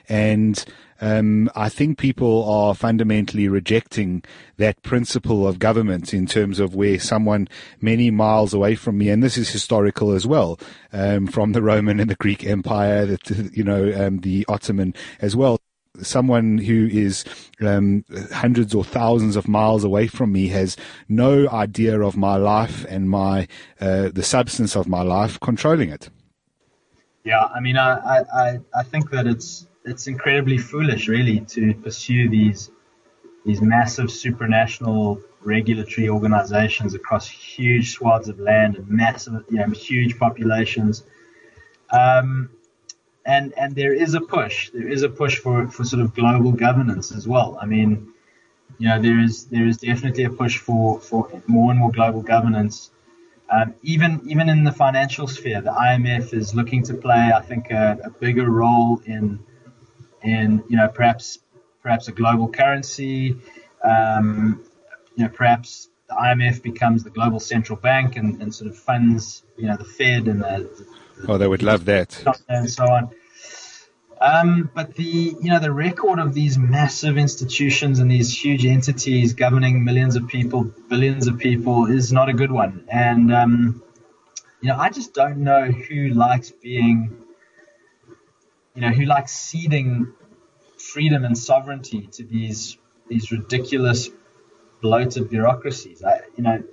[0.08, 0.64] And
[1.04, 4.24] um, I think people are fundamentally rejecting
[4.56, 7.50] that principle of government in terms of where someone
[7.82, 10.58] many miles away from me, and this is historical as well,
[10.94, 15.36] um, from the Roman and the Greek Empire, that you know, um, the Ottoman as
[15.36, 15.60] well.
[16.02, 17.26] Someone who is
[17.60, 20.78] um, hundreds or thousands of miles away from me has
[21.10, 23.50] no idea of my life and my
[23.82, 26.10] uh, the substance of my life controlling it.
[27.26, 32.30] Yeah, I mean, I, I, I think that it's it's incredibly foolish, really, to pursue
[32.30, 32.72] these
[33.46, 40.18] these massive supranational regulatory organizations across huge swaths of land and massive, you know, huge
[40.18, 41.04] populations.
[41.92, 42.50] Um,
[43.26, 44.70] and and there is a push.
[44.72, 47.58] There is a push for, for sort of global governance as well.
[47.62, 48.14] I mean,
[48.78, 52.22] you know, there is there is definitely a push for, for more and more global
[52.22, 52.92] governance.
[53.50, 57.72] Um, even even in the financial sphere, the IMF is looking to play, I think,
[57.72, 59.40] a, a bigger role in
[60.24, 61.40] in you know perhaps
[61.82, 63.38] perhaps a global currency.
[63.84, 64.64] Um,
[65.16, 69.44] you know, perhaps the IMF becomes the global central bank and, and sort of funds
[69.58, 73.10] you know the Fed and the, the oh they would love that and so on.
[74.22, 79.34] Um, but the you know the record of these massive institutions and these huge entities
[79.34, 82.86] governing millions of people, billions of people, is not a good one.
[82.88, 83.84] And um,
[84.62, 87.23] you know I just don't know who likes being
[88.76, 90.14] you know, who likes ceding
[90.78, 94.10] freedom and sovereignty to these these ridiculous,
[94.82, 96.04] bloated bureaucracies.
[96.04, 96.64] I, you know, I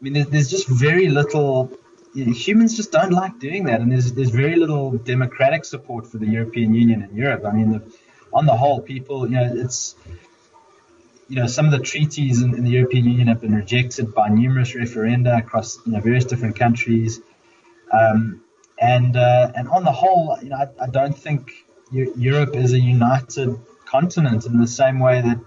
[0.00, 1.70] mean, there's, there's just very little.
[2.14, 6.06] You know, humans just don't like doing that, and there's there's very little democratic support
[6.06, 7.44] for the European Union in Europe.
[7.44, 7.82] I mean, the,
[8.32, 9.94] on the whole, people, you know, it's
[11.28, 14.28] you know, some of the treaties in, in, the European Union have been rejected by
[14.28, 17.20] numerous referenda across you know, various different countries.
[17.90, 18.42] Um,
[18.78, 21.52] and uh, and on the whole, you know, I, I don't think
[21.90, 25.38] Europe is a united continent in the same way that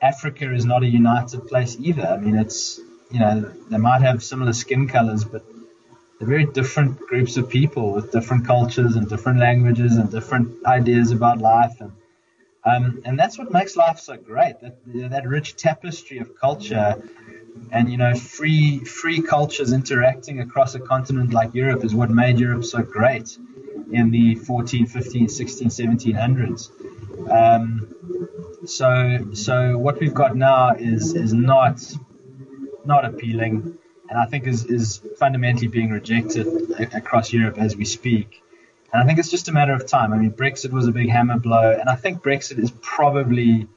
[0.00, 2.06] Africa is not a united place either.
[2.06, 3.40] I mean, it's you know
[3.70, 5.44] they might have similar skin colors, but
[6.18, 11.10] they're very different groups of people with different cultures and different languages and different ideas
[11.10, 11.92] about life, and
[12.64, 14.60] um, and that's what makes life so great.
[14.60, 14.78] That
[15.10, 17.02] that rich tapestry of culture
[17.70, 22.38] and you know free free cultures interacting across a continent like Europe is what made
[22.38, 23.36] Europe so great
[23.92, 26.70] in the 14 15 16 1700s
[27.30, 27.94] um,
[28.66, 31.80] so so what we've got now is is not
[32.84, 33.78] not appealing
[34.08, 36.46] and I think is is fundamentally being rejected
[36.94, 38.42] across Europe as we speak.
[38.92, 40.12] And I think it's just a matter of time.
[40.12, 43.68] I mean Brexit was a big hammer blow and I think Brexit is probably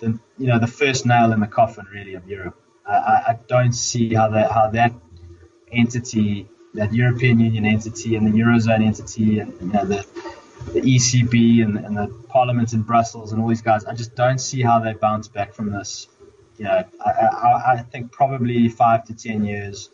[0.00, 3.72] the you know the first nail in the coffin really of Europe I, I don't
[3.72, 4.92] see how that how that
[5.72, 10.06] entity, that European Union entity and the eurozone entity, and you know, the
[10.72, 14.38] the ECB and, and the Parliament in Brussels and all these guys, I just don't
[14.38, 16.08] see how they bounce back from this.
[16.58, 19.90] You know, I, I, I think probably five to ten years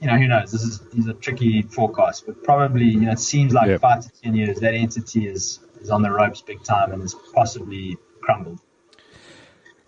[0.00, 0.52] you know, who knows?
[0.52, 3.80] This is these are tricky forecasts, but probably, you know, it seems like yep.
[3.80, 7.14] five to ten years that entity is is on the ropes big time and is
[7.34, 8.60] possibly crumbled.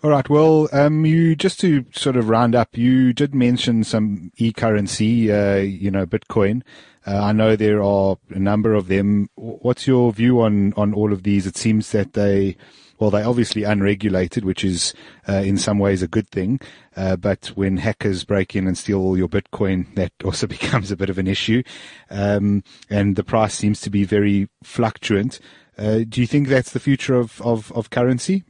[0.03, 0.27] All right.
[0.27, 5.57] Well, um, you just to sort of round up, you did mention some e-currency, uh,
[5.57, 6.63] you know, Bitcoin.
[7.05, 9.29] Uh, I know there are a number of them.
[9.35, 11.45] What's your view on on all of these?
[11.45, 12.57] It seems that they,
[12.97, 14.95] well, they're obviously unregulated, which is
[15.29, 16.59] uh, in some ways a good thing.
[16.95, 20.97] Uh, but when hackers break in and steal all your Bitcoin, that also becomes a
[20.97, 21.61] bit of an issue.
[22.09, 25.39] Um, and the price seems to be very fluctuant.
[25.77, 28.43] Uh, do you think that's the future of, of, of currency?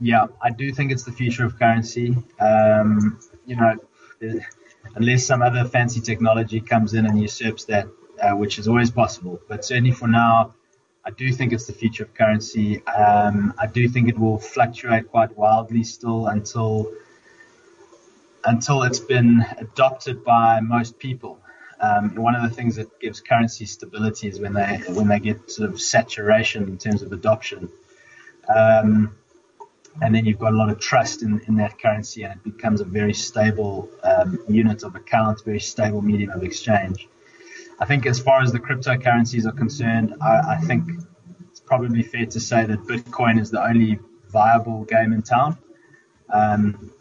[0.00, 2.16] Yeah, I do think it's the future of currency.
[2.38, 3.76] Um, you know,
[4.94, 7.88] unless some other fancy technology comes in and usurps that,
[8.22, 9.40] uh, which is always possible.
[9.48, 10.54] But certainly for now,
[11.04, 12.84] I do think it's the future of currency.
[12.86, 16.92] Um, I do think it will fluctuate quite wildly still until
[18.44, 21.40] until it's been adopted by most people.
[21.80, 25.50] Um, one of the things that gives currency stability is when they when they get
[25.50, 27.68] sort of saturation in terms of adoption.
[28.54, 29.17] Um,
[30.00, 32.80] and then you've got a lot of trust in, in that currency, and it becomes
[32.80, 37.08] a very stable um, unit of account, very stable medium of exchange.
[37.80, 40.90] I think as far as the cryptocurrencies are concerned, I, I think
[41.50, 45.58] it's probably fair to say that Bitcoin is the only viable game in town.
[46.32, 46.92] Um,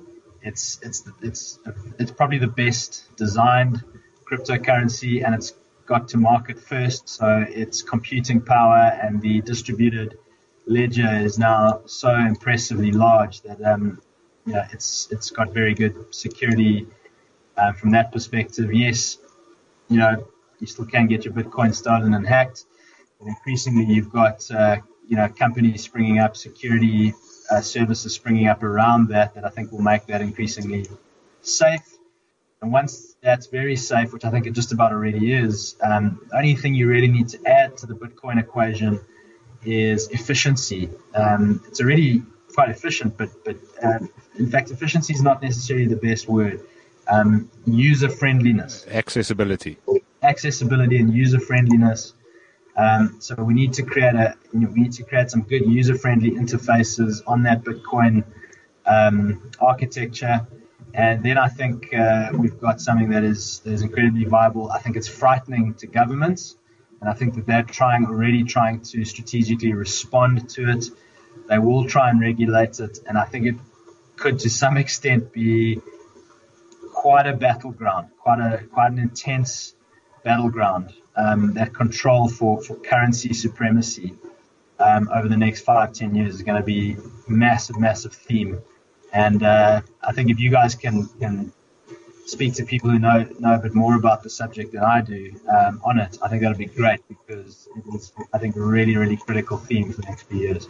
[0.42, 1.60] it's it's it's
[2.00, 3.84] it's probably the best designed
[4.26, 5.54] cryptocurrency, and it's
[5.86, 10.18] got to market first, so its computing power and the distributed
[10.68, 14.02] ledger is now so impressively large that um,
[14.46, 16.88] it's it's got very good security
[17.58, 18.74] uh, from that perspective.
[18.74, 19.18] Yes,
[19.90, 20.28] you know
[20.60, 22.66] you still can get your Bitcoin stolen and hacked,
[23.20, 27.14] but increasingly you've got uh, you know companies springing up, security
[27.50, 30.86] uh, services springing up around that that I think will make that increasingly
[31.42, 31.98] safe.
[32.62, 36.38] And once that's very safe, which I think it just about already is, um, the
[36.38, 39.00] only thing you really need to add to the Bitcoin equation
[39.66, 40.90] is efficiency.
[41.14, 44.00] Um, it's already quite efficient, but but uh,
[44.38, 46.62] in fact, efficiency is not necessarily the best word.
[47.10, 49.78] Um, user friendliness, accessibility,
[50.22, 52.14] accessibility, and user friendliness.
[52.76, 55.66] Um, so we need to create a you know, we need to create some good
[55.66, 58.24] user friendly interfaces on that Bitcoin
[58.86, 60.48] um, architecture.
[60.94, 64.72] And then I think uh, we've got something that is, that is incredibly viable.
[64.72, 66.56] I think it's frightening to governments,
[67.00, 70.86] and I think that they're trying already trying to strategically respond to it.
[71.48, 73.56] They will try and regulate it, and I think it
[74.16, 75.80] could, to some extent, be
[76.94, 79.76] quite a battleground, quite a quite an intense
[80.24, 80.94] battleground.
[81.16, 84.14] Um, that control for, for currency supremacy
[84.78, 86.96] um, over the next five ten years is going to be
[87.28, 88.60] massive, massive theme.
[89.12, 91.54] And uh, I think if you guys can can
[92.28, 95.34] speak to people who know know a bit more about the subject than I do
[95.50, 98.96] um, on it, I think that'll be great because it is, I think, a really
[98.98, 100.68] really critical theme for the next few years.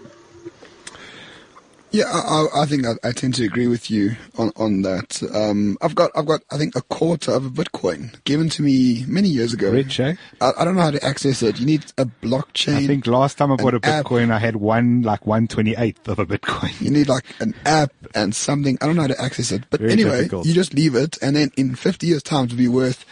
[1.98, 5.20] Yeah, I, I think I, I, tend to agree with you on on that.
[5.34, 9.04] Um, I've got I've got I think a quarter of a Bitcoin given to me
[9.08, 9.72] many years ago.
[9.72, 10.14] Rich, eh?
[10.40, 11.60] I, I don't know how to access it.
[11.60, 12.76] You need a blockchain.
[12.76, 14.36] I think last time I bought a Bitcoin, app.
[14.36, 16.80] I had one like one twenty eighth of a Bitcoin.
[16.80, 18.78] You need like an app and something.
[18.80, 20.46] I don't know how to access it, but Very anyway, difficult.
[20.46, 23.06] you just leave it, and then in fifty years' time, it'll be worth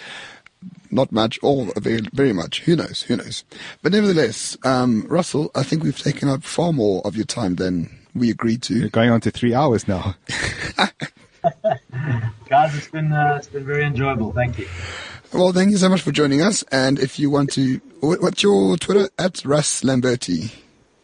[0.91, 2.61] not much or very, very much.
[2.61, 3.01] Who knows?
[3.01, 3.45] Who knows?
[3.81, 8.04] But nevertheless, um, Russell, I think we've taken up far more of your time than
[8.15, 8.81] we agreed to.
[8.81, 10.15] We're going on to three hours now.
[12.47, 14.31] Guys, it's been uh, it's been very enjoyable.
[14.31, 14.67] Thank you.
[15.33, 16.63] Well, thank you so much for joining us.
[16.71, 20.51] And if you want to, what's your Twitter at Russ Lamberti?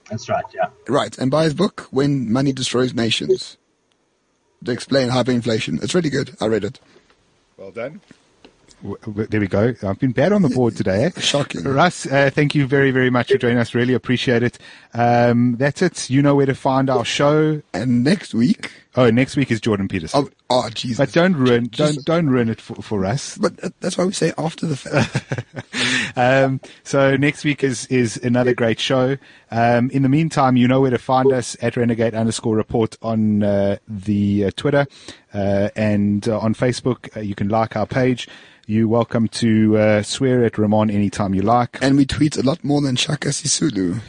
[0.10, 0.46] That's right.
[0.54, 0.70] Yeah.
[0.88, 3.58] Right, and buy his book When Money Destroys Nations.
[4.64, 5.84] To explain hyperinflation.
[5.84, 6.36] It's really good.
[6.40, 6.80] I read it.
[7.58, 8.00] Well done
[9.06, 9.74] there we go.
[9.84, 11.12] I've been bad on the board today.
[11.18, 11.64] Shocking.
[11.64, 13.76] Russ, uh, thank you very, very much for joining us.
[13.76, 14.58] Really appreciate it.
[14.94, 16.10] Um, that's it.
[16.10, 17.62] You know where to find our show.
[17.74, 18.72] And next week.
[18.96, 20.26] Oh, next week is Jordan Peterson.
[20.26, 20.98] Oh, oh Jesus.
[20.98, 23.38] But don't ruin, don't, don't ruin it for, for us.
[23.38, 26.18] But that's why we say after the fact.
[26.18, 29.18] um, so next week is, is another great show.
[29.50, 33.44] Um, in the meantime, you know where to find us at renegade underscore report on,
[33.44, 34.88] uh, the uh, Twitter,
[35.34, 37.16] uh, and uh, on Facebook.
[37.16, 38.28] Uh, you can like our page.
[38.68, 41.78] You're welcome to uh, swear at Roman anytime you like.
[41.82, 44.02] And we tweet a lot more than Shaka Sisulu.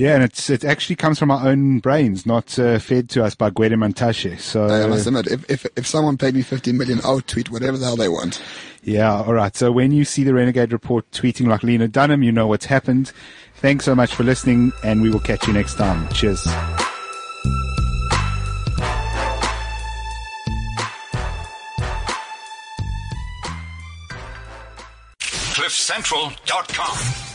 [0.00, 3.34] Yeah, and it's it actually comes from our own brains, not uh, fed to us
[3.34, 4.40] by Gwede Mantashe.
[4.40, 7.50] So I must admit, if, if if someone paid me 15 million, I would tweet
[7.50, 8.42] whatever the hell they want.
[8.82, 9.54] Yeah, all right.
[9.54, 13.12] So when you see the Renegade Report tweeting like Lena Dunham, you know what's happened.
[13.56, 16.08] Thanks so much for listening, and we will catch you next time.
[16.14, 16.46] Cheers.
[25.70, 27.29] CliffCentral.com.